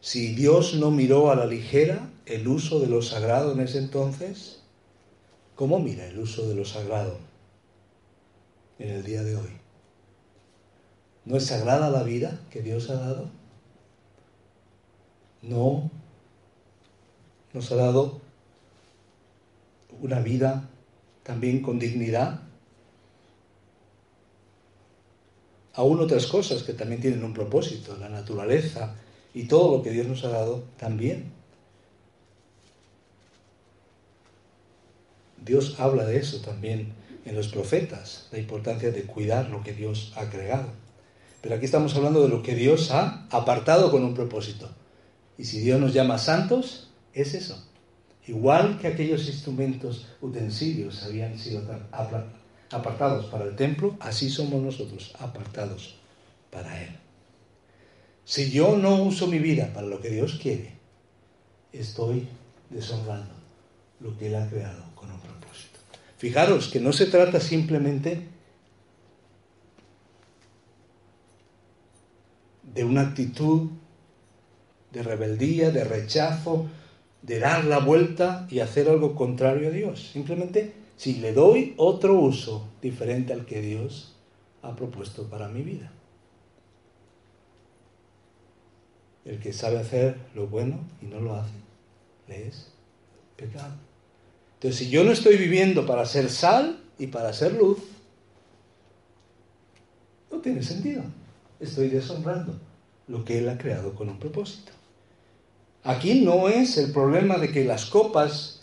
Si 0.00 0.34
Dios 0.34 0.74
no 0.74 0.90
miró 0.90 1.30
a 1.30 1.36
la 1.36 1.46
ligera 1.46 2.10
el 2.26 2.46
uso 2.48 2.80
de 2.80 2.88
lo 2.88 3.02
sagrado 3.02 3.52
en 3.52 3.60
ese 3.60 3.78
entonces, 3.78 4.60
¿cómo 5.54 5.78
mira 5.78 6.06
el 6.06 6.18
uso 6.18 6.48
de 6.48 6.54
lo 6.54 6.64
sagrado 6.64 7.18
en 8.78 8.90
el 8.90 9.04
día 9.04 9.22
de 9.22 9.36
hoy? 9.36 9.50
¿No 11.24 11.36
es 11.36 11.46
sagrada 11.46 11.88
la 11.88 12.02
vida 12.02 12.40
que 12.50 12.62
Dios 12.62 12.90
ha 12.90 12.94
dado? 12.94 13.30
No. 15.40 15.90
Nos 17.52 17.70
ha 17.70 17.76
dado 17.76 18.20
una 20.00 20.20
vida 20.20 20.68
también 21.22 21.62
con 21.62 21.78
dignidad. 21.78 22.40
Aún 25.74 26.00
otras 26.00 26.26
cosas 26.26 26.62
que 26.62 26.72
también 26.72 27.00
tienen 27.00 27.24
un 27.24 27.32
propósito, 27.32 27.96
la 27.96 28.08
naturaleza 28.08 28.94
y 29.34 29.44
todo 29.44 29.76
lo 29.76 29.82
que 29.82 29.90
Dios 29.90 30.06
nos 30.06 30.24
ha 30.24 30.28
dado 30.28 30.64
también. 30.76 31.32
Dios 35.44 35.76
habla 35.78 36.04
de 36.04 36.18
eso 36.18 36.40
también 36.40 36.92
en 37.24 37.34
los 37.34 37.48
profetas, 37.48 38.28
la 38.32 38.38
importancia 38.38 38.90
de 38.90 39.02
cuidar 39.04 39.48
lo 39.50 39.62
que 39.62 39.72
Dios 39.72 40.12
ha 40.16 40.28
creado. 40.28 40.68
Pero 41.40 41.56
aquí 41.56 41.64
estamos 41.64 41.94
hablando 41.96 42.22
de 42.22 42.28
lo 42.28 42.42
que 42.42 42.54
Dios 42.54 42.90
ha 42.90 43.26
apartado 43.30 43.90
con 43.90 44.04
un 44.04 44.14
propósito. 44.14 44.70
Y 45.38 45.44
si 45.44 45.60
Dios 45.60 45.80
nos 45.80 45.92
llama 45.92 46.18
santos, 46.18 46.91
es 47.14 47.34
eso. 47.34 47.68
Igual 48.26 48.78
que 48.78 48.86
aquellos 48.86 49.26
instrumentos, 49.28 50.06
utensilios 50.20 51.02
habían 51.02 51.38
sido 51.38 51.62
apartados 52.70 53.26
para 53.26 53.44
el 53.44 53.56
templo, 53.56 53.96
así 54.00 54.30
somos 54.30 54.62
nosotros, 54.62 55.12
apartados 55.18 55.96
para 56.50 56.82
Él. 56.82 56.96
Si 58.24 58.50
yo 58.50 58.76
no 58.76 59.02
uso 59.02 59.26
mi 59.26 59.40
vida 59.40 59.72
para 59.74 59.88
lo 59.88 60.00
que 60.00 60.10
Dios 60.10 60.38
quiere, 60.40 60.74
estoy 61.72 62.28
deshonrando 62.70 63.34
lo 63.98 64.16
que 64.16 64.28
Él 64.28 64.36
ha 64.36 64.48
creado 64.48 64.84
con 64.94 65.10
un 65.10 65.18
propósito. 65.18 65.80
Fijaros 66.16 66.68
que 66.68 66.78
no 66.78 66.92
se 66.92 67.06
trata 67.06 67.40
simplemente 67.40 68.28
de 72.62 72.84
una 72.84 73.00
actitud 73.02 73.70
de 74.92 75.02
rebeldía, 75.02 75.70
de 75.70 75.84
rechazo, 75.84 76.68
de 77.22 77.38
dar 77.38 77.64
la 77.64 77.78
vuelta 77.78 78.46
y 78.50 78.60
hacer 78.60 78.88
algo 78.88 79.14
contrario 79.14 79.68
a 79.68 79.70
Dios. 79.70 80.10
Simplemente 80.12 80.72
si 80.96 81.14
le 81.14 81.32
doy 81.32 81.74
otro 81.76 82.14
uso 82.14 82.68
diferente 82.80 83.32
al 83.32 83.46
que 83.46 83.60
Dios 83.60 84.16
ha 84.62 84.74
propuesto 84.74 85.24
para 85.28 85.48
mi 85.48 85.62
vida. 85.62 85.92
El 89.24 89.38
que 89.38 89.52
sabe 89.52 89.78
hacer 89.78 90.16
lo 90.34 90.48
bueno 90.48 90.80
y 91.00 91.06
no 91.06 91.20
lo 91.20 91.34
hace, 91.34 91.54
le 92.28 92.48
es 92.48 92.72
pecado. 93.36 93.74
Entonces, 94.54 94.78
si 94.80 94.90
yo 94.90 95.04
no 95.04 95.12
estoy 95.12 95.36
viviendo 95.36 95.86
para 95.86 96.04
ser 96.06 96.28
sal 96.28 96.82
y 96.98 97.06
para 97.06 97.32
ser 97.32 97.54
luz, 97.54 97.78
no 100.30 100.38
tiene 100.38 100.62
sentido 100.62 101.02
estoy 101.62 101.88
deshonrando 101.88 102.58
lo 103.08 103.24
que 103.24 103.38
Él 103.38 103.48
ha 103.48 103.56
creado 103.56 103.94
con 103.94 104.08
un 104.08 104.18
propósito. 104.18 104.72
Aquí 105.84 106.20
no 106.20 106.48
es 106.48 106.78
el 106.78 106.92
problema 106.92 107.38
de 107.38 107.50
que 107.50 107.64
las 107.64 107.86
copas 107.86 108.62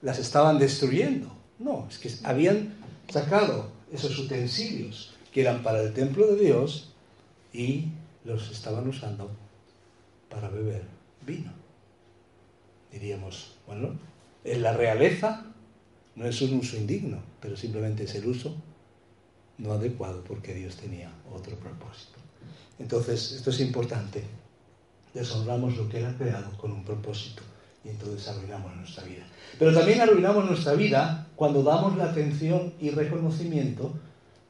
las 0.00 0.18
estaban 0.18 0.58
destruyendo. 0.58 1.32
No, 1.58 1.86
es 1.88 1.98
que 1.98 2.10
habían 2.24 2.74
sacado 3.08 3.70
esos 3.92 4.18
utensilios 4.18 5.14
que 5.32 5.40
eran 5.40 5.62
para 5.62 5.82
el 5.82 5.92
templo 5.92 6.26
de 6.26 6.44
Dios 6.44 6.92
y 7.52 7.86
los 8.24 8.50
estaban 8.50 8.88
usando 8.88 9.30
para 10.28 10.48
beber 10.48 10.84
vino. 11.26 11.52
Diríamos, 12.90 13.56
bueno, 13.66 13.98
en 14.44 14.62
la 14.62 14.72
realeza 14.72 15.46
no 16.14 16.26
es 16.26 16.40
un 16.42 16.58
uso 16.58 16.76
indigno, 16.76 17.22
pero 17.40 17.56
simplemente 17.56 18.04
es 18.04 18.14
el 18.14 18.26
uso 18.26 18.54
no 19.58 19.72
adecuado 19.72 20.22
porque 20.24 20.54
Dios 20.54 20.76
tenía 20.76 21.12
otro 21.32 21.56
propósito. 21.56 22.18
Entonces, 22.78 23.32
esto 23.32 23.50
es 23.50 23.60
importante. 23.60 24.22
Deshonramos 25.14 25.76
lo 25.76 25.88
que 25.88 25.98
Él 25.98 26.06
ha 26.06 26.16
creado 26.16 26.56
con 26.56 26.72
un 26.72 26.84
propósito. 26.84 27.42
Y 27.84 27.88
entonces 27.88 28.26
arruinamos 28.28 28.74
nuestra 28.76 29.04
vida. 29.04 29.26
Pero 29.58 29.74
también 29.74 30.00
arruinamos 30.00 30.44
nuestra 30.44 30.74
vida 30.74 31.26
cuando 31.36 31.62
damos 31.62 31.96
la 31.96 32.04
atención 32.04 32.74
y 32.80 32.90
reconocimiento 32.90 33.92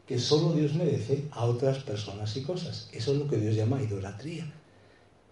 que 0.06 0.18
solo 0.18 0.52
Dios 0.52 0.74
merece 0.74 1.24
a 1.32 1.44
otras 1.44 1.78
personas 1.78 2.36
y 2.36 2.42
cosas. 2.42 2.90
Eso 2.92 3.12
es 3.12 3.18
lo 3.18 3.28
que 3.28 3.38
Dios 3.38 3.56
llama 3.56 3.82
idolatría. 3.82 4.52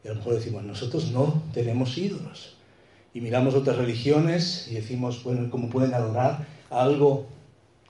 Y 0.03 0.09
a 0.09 0.13
lo 0.13 0.17
mejor 0.17 0.35
decimos, 0.35 0.63
nosotros 0.65 1.11
no 1.11 1.43
tenemos 1.53 1.99
ídolos. 1.99 2.57
Y 3.13 3.21
miramos 3.21 3.55
otras 3.55 3.77
religiones 3.77 4.69
y 4.71 4.75
decimos, 4.75 5.23
bueno, 5.23 5.51
¿cómo 5.51 5.69
pueden 5.69 5.93
adorar 5.93 6.47
algo 6.71 7.27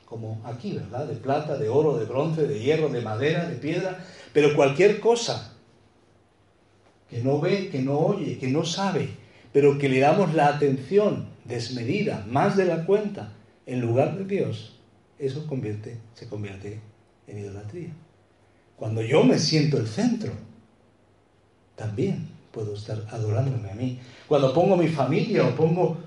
como 0.06 0.40
aquí, 0.44 0.72
¿verdad? 0.72 1.06
De 1.06 1.14
plata, 1.14 1.56
de 1.56 1.68
oro, 1.68 1.96
de 1.96 2.04
bronce, 2.04 2.46
de 2.46 2.58
hierro, 2.58 2.88
de 2.88 3.00
madera, 3.00 3.48
de 3.48 3.54
piedra, 3.54 4.04
pero 4.32 4.56
cualquier 4.56 4.98
cosa 4.98 5.49
que 7.10 7.18
no 7.22 7.40
ve, 7.40 7.68
que 7.68 7.80
no 7.82 7.98
oye, 7.98 8.38
que 8.38 8.48
no 8.48 8.64
sabe, 8.64 9.10
pero 9.52 9.78
que 9.78 9.88
le 9.88 10.00
damos 10.00 10.32
la 10.34 10.48
atención 10.48 11.26
desmedida, 11.44 12.24
más 12.28 12.56
de 12.56 12.64
la 12.64 12.86
cuenta, 12.86 13.32
en 13.66 13.80
lugar 13.80 14.16
de 14.16 14.24
Dios, 14.24 14.78
eso 15.18 15.46
convierte, 15.46 15.98
se 16.14 16.28
convierte 16.28 16.80
en 17.26 17.38
idolatría. 17.38 17.92
Cuando 18.76 19.02
yo 19.02 19.24
me 19.24 19.38
siento 19.38 19.76
el 19.76 19.86
centro, 19.86 20.32
también 21.76 22.28
puedo 22.50 22.74
estar 22.74 23.06
adorándome 23.10 23.70
a 23.70 23.74
mí. 23.74 23.98
Cuando 24.26 24.54
pongo 24.54 24.76
mi 24.76 24.88
familia 24.88 25.46
o 25.46 25.54
pongo 25.54 25.98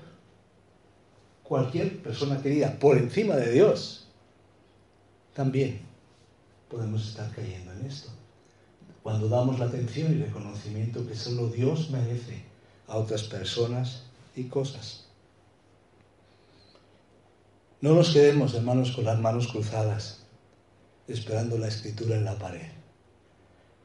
cualquier 1.42 2.02
persona 2.02 2.40
querida 2.40 2.78
por 2.78 2.96
encima 2.96 3.36
de 3.36 3.52
Dios, 3.52 4.08
también 5.34 5.80
podemos 6.68 7.08
estar 7.08 7.30
cayendo 7.32 7.72
en 7.72 7.86
esto. 7.86 8.10
Cuando 9.04 9.28
damos 9.28 9.58
la 9.58 9.66
atención 9.66 10.14
y 10.14 10.22
reconocimiento 10.22 11.06
que 11.06 11.14
solo 11.14 11.48
Dios 11.48 11.90
merece 11.90 12.42
a 12.88 12.96
otras 12.96 13.24
personas 13.24 14.04
y 14.34 14.44
cosas. 14.44 15.04
No 17.82 17.94
nos 17.94 18.14
quedemos, 18.14 18.54
hermanos, 18.54 18.92
con 18.92 19.04
las 19.04 19.20
manos 19.20 19.48
cruzadas, 19.48 20.20
esperando 21.06 21.58
la 21.58 21.68
escritura 21.68 22.16
en 22.16 22.24
la 22.24 22.38
pared. 22.38 22.70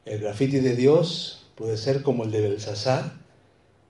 El 0.06 0.20
grafiti 0.20 0.60
de 0.60 0.74
Dios 0.74 1.44
puede 1.54 1.76
ser 1.76 2.02
como 2.02 2.24
el 2.24 2.30
de 2.30 2.40
Belsasar, 2.40 3.12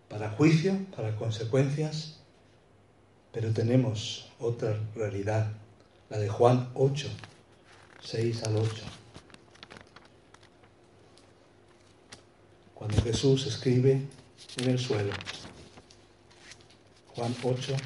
para 0.08 0.30
juicio, 0.30 0.84
para 0.96 1.14
consecuencias, 1.14 2.18
pero 3.30 3.52
tenemos 3.52 4.32
otra 4.40 4.76
realidad, 4.96 5.52
la 6.08 6.18
de 6.18 6.28
Juan 6.28 6.70
8, 6.74 7.06
6 8.02 8.42
al 8.42 8.56
8. 8.56 8.99
Cuando 12.80 13.02
Jesús 13.02 13.46
escribe 13.46 14.00
en 14.56 14.70
el 14.70 14.78
suelo, 14.78 15.12
Juan 17.14 17.36
8, 17.44 17.76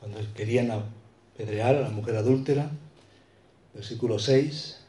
cuando 0.00 0.18
querían 0.34 0.72
apedrear 0.72 1.76
a 1.76 1.82
la 1.82 1.90
mujer 1.90 2.16
adúltera, 2.16 2.68
versículo 3.72 4.18
6, 4.18 4.80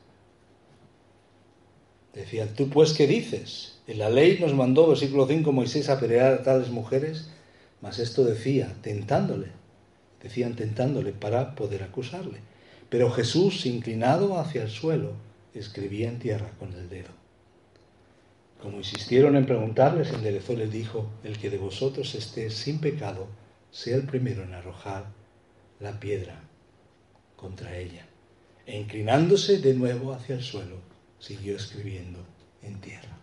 decía, 2.16 2.52
tú 2.56 2.72
pues 2.72 2.94
qué 2.94 3.06
dices? 3.06 3.78
En 3.86 4.00
la 4.00 4.10
ley 4.10 4.40
nos 4.40 4.56
mandó, 4.56 4.88
versículo 4.88 5.28
5, 5.28 5.52
Moisés 5.52 5.90
a 5.90 5.94
apedrear 5.94 6.34
a 6.34 6.42
tales 6.42 6.70
mujeres, 6.70 7.30
mas 7.82 8.00
esto 8.00 8.24
decía, 8.24 8.76
tentándole, 8.82 9.48
decían 10.22 10.56
tentándole 10.56 11.14
para 11.14 11.56
poder 11.56 11.84
acusarle. 11.84 12.40
Pero 12.90 13.12
Jesús, 13.12 13.66
inclinado 13.66 14.40
hacia 14.40 14.64
el 14.64 14.70
suelo, 14.70 15.14
escribía 15.54 16.10
en 16.10 16.20
tierra 16.20 16.52
con 16.60 16.74
el 16.74 16.90
dedo. 16.90 17.10
Como 18.62 18.78
insistieron 18.78 19.36
en 19.36 19.48
preguntarle, 19.48 20.06
se 20.06 20.14
enderezó 20.14 20.54
les 20.54 20.72
dijo, 20.72 21.10
el 21.24 21.40
que 21.40 21.50
de 21.50 21.58
vosotros 21.58 22.14
esté 22.14 22.52
sin 22.52 22.80
pecado, 22.80 23.28
sea 23.72 23.96
el 23.96 24.04
primero 24.04 24.44
en 24.44 24.54
arrojar 24.54 25.06
la 25.80 26.00
piedra 26.00 26.44
contra 27.36 27.76
ella. 27.76 28.06
E 28.68 28.78
inclinándose 28.78 29.58
de 29.58 29.74
nuevo 29.74 30.14
hacia 30.14 30.36
el 30.36 30.44
suelo, 30.44 30.76
siguió 31.18 31.56
escribiendo 31.56 32.20
en 32.62 32.80
tierra. 32.80 33.18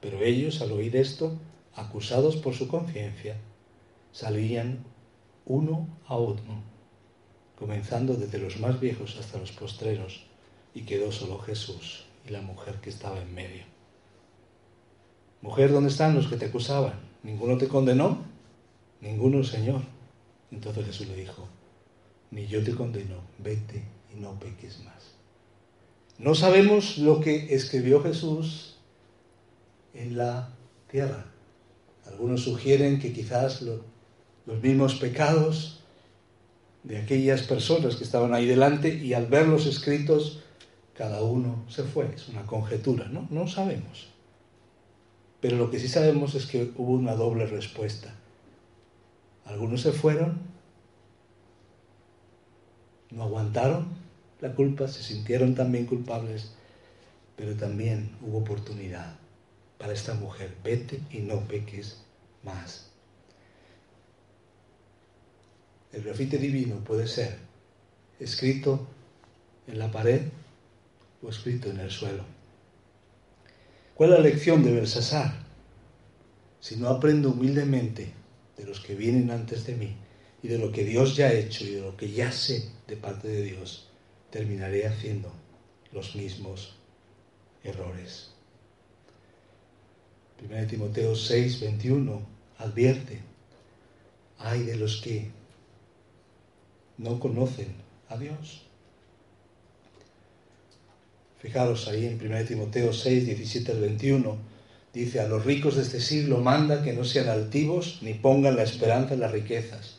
Pero 0.00 0.22
ellos, 0.22 0.60
al 0.62 0.70
oír 0.72 0.94
esto, 0.96 1.38
acusados 1.80 2.36
por 2.36 2.54
su 2.54 2.68
conciencia, 2.68 3.36
salían 4.12 4.84
uno 5.46 5.88
a 6.06 6.16
uno, 6.16 6.62
comenzando 7.58 8.14
desde 8.14 8.38
los 8.38 8.58
más 8.60 8.80
viejos 8.80 9.16
hasta 9.18 9.38
los 9.38 9.52
postreros, 9.52 10.24
y 10.74 10.82
quedó 10.82 11.10
solo 11.10 11.38
Jesús 11.38 12.04
y 12.26 12.30
la 12.30 12.42
mujer 12.42 12.76
que 12.80 12.90
estaba 12.90 13.20
en 13.20 13.34
medio. 13.34 13.64
Mujer, 15.42 15.72
¿dónde 15.72 15.90
están 15.90 16.14
los 16.14 16.28
que 16.28 16.36
te 16.36 16.46
acusaban? 16.46 17.00
¿Ninguno 17.22 17.56
te 17.56 17.66
condenó? 17.66 18.18
Ninguno, 19.00 19.42
Señor. 19.42 19.82
Entonces 20.50 20.86
Jesús 20.86 21.08
le 21.08 21.16
dijo, 21.16 21.48
ni 22.30 22.46
yo 22.46 22.62
te 22.62 22.74
condeno, 22.74 23.16
vete 23.38 23.82
y 24.12 24.20
no 24.20 24.38
peques 24.38 24.84
más. 24.84 25.14
No 26.18 26.34
sabemos 26.34 26.98
lo 26.98 27.20
que 27.20 27.54
escribió 27.54 28.02
Jesús 28.02 28.76
en 29.94 30.16
la 30.16 30.50
tierra. 30.90 31.24
Algunos 32.10 32.42
sugieren 32.42 32.98
que 32.98 33.12
quizás 33.12 33.62
los 33.62 34.62
mismos 34.62 34.96
pecados 34.96 35.80
de 36.82 36.98
aquellas 36.98 37.42
personas 37.42 37.96
que 37.96 38.04
estaban 38.04 38.34
ahí 38.34 38.46
delante 38.46 38.94
y 38.94 39.14
al 39.14 39.26
verlos 39.26 39.66
escritos, 39.66 40.42
cada 40.94 41.22
uno 41.22 41.64
se 41.68 41.84
fue. 41.84 42.06
Es 42.14 42.28
una 42.28 42.42
conjetura, 42.46 43.06
¿no? 43.08 43.26
No 43.30 43.46
sabemos. 43.46 44.08
Pero 45.40 45.56
lo 45.56 45.70
que 45.70 45.78
sí 45.78 45.88
sabemos 45.88 46.34
es 46.34 46.46
que 46.46 46.72
hubo 46.76 46.92
una 46.92 47.14
doble 47.14 47.46
respuesta. 47.46 48.14
Algunos 49.44 49.80
se 49.80 49.92
fueron, 49.92 50.40
no 53.10 53.22
aguantaron 53.24 53.88
la 54.40 54.54
culpa, 54.54 54.88
se 54.88 55.02
sintieron 55.02 55.54
también 55.54 55.86
culpables, 55.86 56.52
pero 57.36 57.54
también 57.56 58.10
hubo 58.22 58.38
oportunidad 58.38 59.16
para 59.80 59.94
esta 59.94 60.12
mujer. 60.14 60.54
Vete 60.62 61.00
y 61.10 61.20
no 61.20 61.40
peques 61.48 62.02
más. 62.44 62.90
El 65.90 66.04
grafite 66.04 66.36
divino 66.36 66.84
puede 66.84 67.08
ser 67.08 67.38
escrito 68.20 68.86
en 69.66 69.78
la 69.78 69.90
pared 69.90 70.20
o 71.22 71.30
escrito 71.30 71.70
en 71.70 71.80
el 71.80 71.90
suelo. 71.90 72.24
¿Cuál 73.94 74.12
es 74.12 74.18
la 74.18 74.24
lección 74.24 74.62
de 74.62 74.72
Belsasar? 74.72 75.32
Si 76.60 76.76
no 76.76 76.88
aprendo 76.88 77.30
humildemente 77.30 78.12
de 78.58 78.64
los 78.66 78.80
que 78.80 78.94
vienen 78.94 79.30
antes 79.30 79.66
de 79.66 79.74
mí 79.74 79.96
y 80.42 80.48
de 80.48 80.58
lo 80.58 80.70
que 80.70 80.84
Dios 80.84 81.16
ya 81.16 81.28
ha 81.28 81.32
hecho 81.32 81.64
y 81.64 81.70
de 81.70 81.80
lo 81.80 81.96
que 81.96 82.10
ya 82.10 82.30
sé 82.30 82.70
de 82.86 82.96
parte 82.96 83.28
de 83.28 83.42
Dios, 83.42 83.88
terminaré 84.30 84.86
haciendo 84.86 85.32
los 85.92 86.14
mismos 86.14 86.76
errores. 87.64 88.30
1 90.48 90.66
Timoteo 90.66 91.14
6, 91.14 91.60
21 91.60 92.22
advierte, 92.58 93.20
hay 94.38 94.62
de 94.62 94.76
los 94.76 95.00
que 95.00 95.30
no 96.98 97.20
conocen 97.20 97.74
a 98.08 98.16
Dios. 98.16 98.62
Fijaros 101.38 101.88
ahí 101.88 102.06
en 102.06 102.20
1 102.20 102.44
Timoteo 102.44 102.92
6, 102.92 103.26
17 103.26 103.72
al 103.72 103.80
21, 103.80 104.36
dice, 104.92 105.20
a 105.20 105.28
los 105.28 105.44
ricos 105.44 105.76
de 105.76 105.82
este 105.82 106.00
siglo 106.00 106.38
manda 106.38 106.82
que 106.82 106.92
no 106.92 107.04
sean 107.04 107.28
altivos 107.28 107.98
ni 108.02 108.14
pongan 108.14 108.56
la 108.56 108.62
esperanza 108.62 109.14
en 109.14 109.20
las 109.20 109.32
riquezas. 109.32 109.96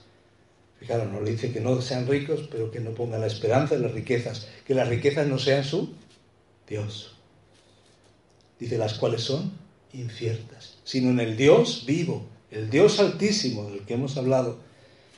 Fijaros, 0.79 1.11
no 1.11 1.21
le 1.21 1.31
dice 1.31 1.51
que 1.51 1.61
no 1.61 1.79
sean 1.81 2.07
ricos, 2.07 2.47
pero 2.51 2.71
que 2.71 2.79
no 2.79 2.91
pongan 2.91 3.21
la 3.21 3.27
esperanza 3.27 3.75
en 3.75 3.83
las 3.83 3.91
riquezas, 3.91 4.47
que 4.65 4.73
las 4.73 4.87
riquezas 4.87 5.27
no 5.27 5.37
sean 5.37 5.63
su 5.63 5.93
Dios. 6.67 7.15
Dice, 8.59 8.77
las 8.77 8.95
cuales 8.95 9.21
son 9.21 9.60
inciertas, 9.93 10.77
sino 10.83 11.09
en 11.09 11.19
el 11.19 11.37
Dios 11.37 11.83
vivo, 11.85 12.25
el 12.51 12.69
Dios 12.69 12.99
altísimo 12.99 13.69
del 13.69 13.81
que 13.81 13.93
hemos 13.93 14.17
hablado, 14.17 14.59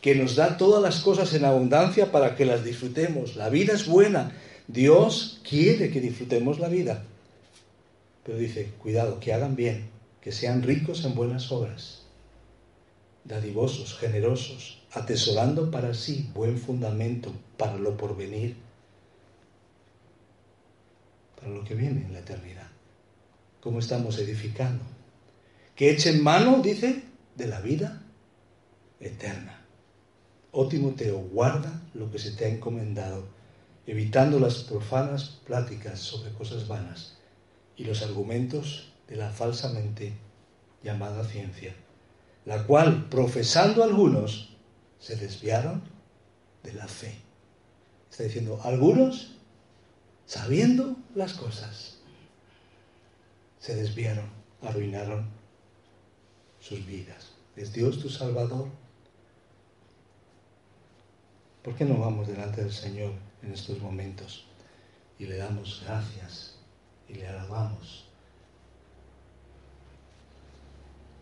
que 0.02 0.16
nos 0.16 0.36
da 0.36 0.58
todas 0.58 0.82
las 0.82 1.00
cosas 1.00 1.34
en 1.34 1.46
abundancia 1.46 2.12
para 2.12 2.36
que 2.36 2.46
las 2.46 2.64
disfrutemos. 2.64 3.36
La 3.36 3.50
vida 3.50 3.74
es 3.74 3.88
buena, 3.88 4.36
Dios 4.68 5.42
quiere 5.48 5.90
que 5.90 6.02
disfrutemos 6.02 6.60
la 6.60 6.68
vida. 6.68 7.06
Pero 8.24 8.38
dice, 8.38 8.72
cuidado, 8.82 9.20
que 9.20 9.34
hagan 9.34 9.56
bien, 9.56 9.90
que 10.22 10.32
sean 10.32 10.62
ricos 10.62 11.06
en 11.06 11.16
buenas 11.16 11.52
obras, 11.52 12.04
dadivosos, 13.24 13.98
generosos, 13.98 14.82
atesorando 14.92 15.72
para 15.72 15.94
sí 15.94 16.30
buen 16.34 16.58
fundamento 16.58 17.34
para 17.58 17.78
lo 17.78 17.98
porvenir, 17.98 18.56
para 21.40 21.50
lo 21.50 21.64
que 21.64 21.76
viene 21.76 22.06
en 22.06 22.14
la 22.14 22.20
eternidad. 22.20 22.73
¿Cómo 23.64 23.80
estamos 23.80 24.20
edificando? 24.20 24.84
Que 25.74 25.90
echen 25.90 26.22
mano, 26.22 26.62
dice, 26.62 27.02
de 27.38 27.48
la 27.48 27.62
vida 27.62 28.04
eterna. 29.00 29.62
oh 30.52 30.68
Timoteo, 30.68 31.20
guarda 31.20 31.82
lo 31.94 32.12
que 32.12 32.20
se 32.20 32.32
te 32.32 32.44
ha 32.44 32.50
encomendado, 32.50 33.24
evitando 33.88 34.38
las 34.38 34.64
profanas 34.64 35.40
pláticas 35.48 36.00
sobre 36.00 36.34
cosas 36.34 36.68
vanas 36.68 37.18
y 37.78 37.86
los 37.86 38.02
argumentos 38.02 38.92
de 39.08 39.16
la 39.16 39.30
falsamente 39.30 40.12
llamada 40.84 41.24
ciencia, 41.24 41.74
la 42.44 42.68
cual, 42.68 43.08
profesando 43.08 43.82
algunos, 43.82 44.58
se 45.00 45.16
desviaron 45.16 45.84
de 46.64 46.74
la 46.74 46.90
fe. 46.90 47.16
Está 48.12 48.24
diciendo, 48.24 48.60
algunos, 48.66 49.38
sabiendo 50.26 50.98
las 51.16 51.32
cosas, 51.32 51.93
se 53.64 53.76
desviaron, 53.76 54.26
arruinaron 54.62 55.26
sus 56.60 56.86
vidas. 56.86 57.32
¿Es 57.56 57.72
Dios 57.72 57.98
tu 57.98 58.10
Salvador? 58.10 58.68
¿Por 61.64 61.74
qué 61.74 61.86
no 61.86 61.98
vamos 61.98 62.28
delante 62.28 62.62
del 62.62 62.74
Señor 62.74 63.14
en 63.42 63.54
estos 63.54 63.80
momentos 63.80 64.46
y 65.18 65.28
le 65.28 65.38
damos 65.38 65.82
gracias 65.86 66.58
y 67.08 67.14
le 67.14 67.26
alabamos 67.26 68.10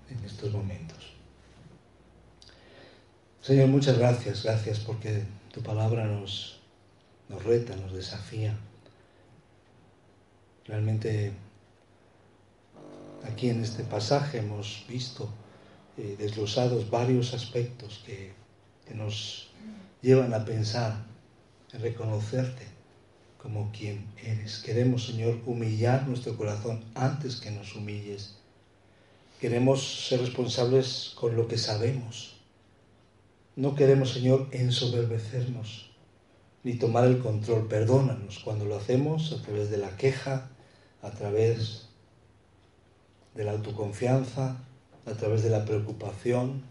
en 0.09 0.25
estos 0.25 0.51
momentos? 0.51 1.13
Señor, 3.39 3.67
muchas 3.67 3.99
gracias, 3.99 4.41
gracias 4.41 4.79
porque 4.79 5.25
tu 5.53 5.61
palabra 5.61 6.05
nos, 6.05 6.59
nos 7.29 7.43
reta, 7.43 7.75
nos 7.75 7.93
desafía. 7.93 8.57
Realmente 10.65 11.33
aquí 13.25 13.49
en 13.49 13.61
este 13.61 13.83
pasaje 13.83 14.39
hemos 14.39 14.85
visto 14.87 15.29
eh, 15.97 16.15
desglosados 16.17 16.89
varios 16.89 17.33
aspectos 17.33 18.01
que, 18.05 18.33
que 18.87 18.93
nos 18.93 19.49
llevan 20.01 20.33
a 20.33 20.45
pensar 20.45 21.05
en 21.73 21.81
reconocerte 21.81 22.65
como 23.37 23.71
quien 23.71 24.05
eres. 24.23 24.59
Queremos, 24.59 25.07
Señor, 25.07 25.39
humillar 25.45 26.07
nuestro 26.07 26.37
corazón 26.37 26.83
antes 26.93 27.37
que 27.37 27.51
nos 27.51 27.75
humilles. 27.75 28.35
Queremos 29.39 30.07
ser 30.07 30.21
responsables 30.21 31.13
con 31.15 31.35
lo 31.35 31.47
que 31.47 31.57
sabemos. 31.57 32.35
No 33.55 33.73
queremos, 33.75 34.13
Señor, 34.13 34.47
ensoberbecernos 34.51 35.89
ni 36.63 36.75
tomar 36.75 37.05
el 37.05 37.19
control. 37.19 37.67
Perdónanos 37.67 38.39
cuando 38.39 38.65
lo 38.65 38.77
hacemos 38.77 39.31
a 39.33 39.41
través 39.41 39.71
de 39.71 39.77
la 39.77 39.97
queja, 39.97 40.49
a 41.01 41.09
través 41.09 41.89
de 43.33 43.43
la 43.43 43.51
autoconfianza, 43.51 44.57
a 45.05 45.13
través 45.13 45.43
de 45.43 45.49
la 45.49 45.65
preocupación, 45.65 46.63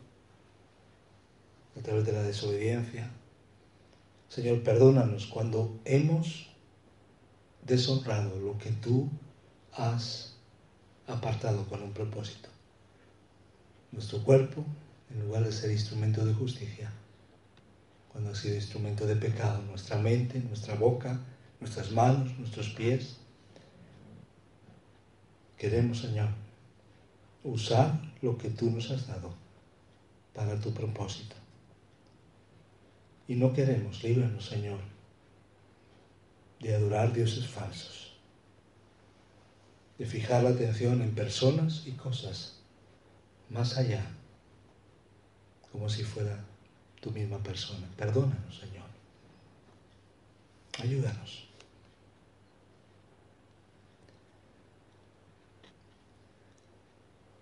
a 1.78 1.82
través 1.82 2.04
de 2.04 2.12
la 2.12 2.22
desobediencia. 2.22 3.10
Señor, 4.28 4.62
perdónanos 4.62 5.26
cuando 5.26 5.80
hemos 5.84 6.50
deshonrado 7.66 8.38
lo 8.38 8.58
que 8.58 8.70
tú 8.70 9.08
has 9.72 10.36
apartado 11.06 11.64
con 11.68 11.82
un 11.82 11.92
propósito. 11.92 12.48
Nuestro 13.92 14.22
cuerpo, 14.22 14.64
en 15.10 15.20
lugar 15.26 15.44
de 15.44 15.52
ser 15.52 15.70
instrumento 15.70 16.24
de 16.24 16.32
justicia, 16.32 16.92
cuando 18.12 18.30
ha 18.30 18.34
sido 18.34 18.54
instrumento 18.54 19.06
de 19.06 19.16
pecado, 19.16 19.62
nuestra 19.62 19.96
mente, 19.96 20.40
nuestra 20.40 20.74
boca, 20.74 21.20
nuestras 21.58 21.90
manos, 21.90 22.36
nuestros 22.38 22.70
pies. 22.70 23.16
Queremos, 25.56 26.00
Señor, 26.00 26.28
usar 27.44 28.00
lo 28.22 28.36
que 28.36 28.50
tú 28.50 28.70
nos 28.70 28.90
has 28.90 29.06
dado 29.06 29.32
para 30.34 30.60
tu 30.60 30.72
propósito. 30.72 31.36
Y 33.28 33.34
no 33.34 33.52
queremos, 33.52 34.02
líbranos, 34.02 34.44
Señor, 34.44 34.80
de 36.60 36.74
adorar 36.74 37.12
dioses 37.12 37.46
falsos, 37.46 38.12
de 39.98 40.06
fijar 40.06 40.42
la 40.42 40.50
atención 40.50 41.00
en 41.02 41.14
personas 41.14 41.86
y 41.86 41.92
cosas 41.92 42.60
más 43.48 43.76
allá, 43.78 44.04
como 45.72 45.88
si 45.88 46.02
fuera 46.02 46.44
tu 47.00 47.10
misma 47.10 47.38
persona. 47.38 47.88
Perdónanos, 47.96 48.58
Señor. 48.58 48.88
Ayúdanos. 50.78 51.49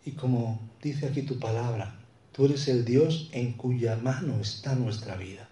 Y 0.08 0.12
como 0.12 0.58
dice 0.82 1.06
aquí 1.06 1.20
tu 1.20 1.38
palabra, 1.38 1.94
tú 2.32 2.46
eres 2.46 2.66
el 2.68 2.86
Dios 2.86 3.28
en 3.32 3.52
cuya 3.52 3.94
mano 3.96 4.40
está 4.40 4.74
nuestra 4.74 5.16
vida 5.16 5.46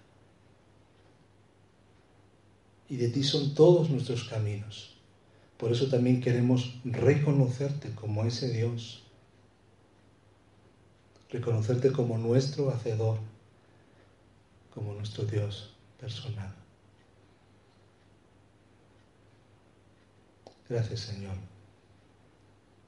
y 2.88 2.96
de 2.96 3.10
ti 3.10 3.22
son 3.22 3.54
todos 3.54 3.90
nuestros 3.90 4.24
caminos. 4.24 4.96
Por 5.58 5.72
eso 5.72 5.90
también 5.90 6.22
queremos 6.22 6.80
reconocerte 6.84 7.90
como 7.90 8.24
ese 8.24 8.48
Dios, 8.48 9.02
reconocerte 11.28 11.92
como 11.92 12.16
nuestro 12.16 12.70
Hacedor, 12.70 13.18
como 14.72 14.94
nuestro 14.94 15.24
Dios 15.24 15.74
personal. 16.00 16.54
Gracias 20.66 21.00
Señor, 21.00 21.36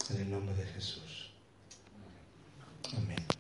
en 0.09 0.17
el 0.17 0.31
nombre 0.31 0.55
de 0.55 0.65
Jesús. 0.65 1.28
Amen. 2.97 3.38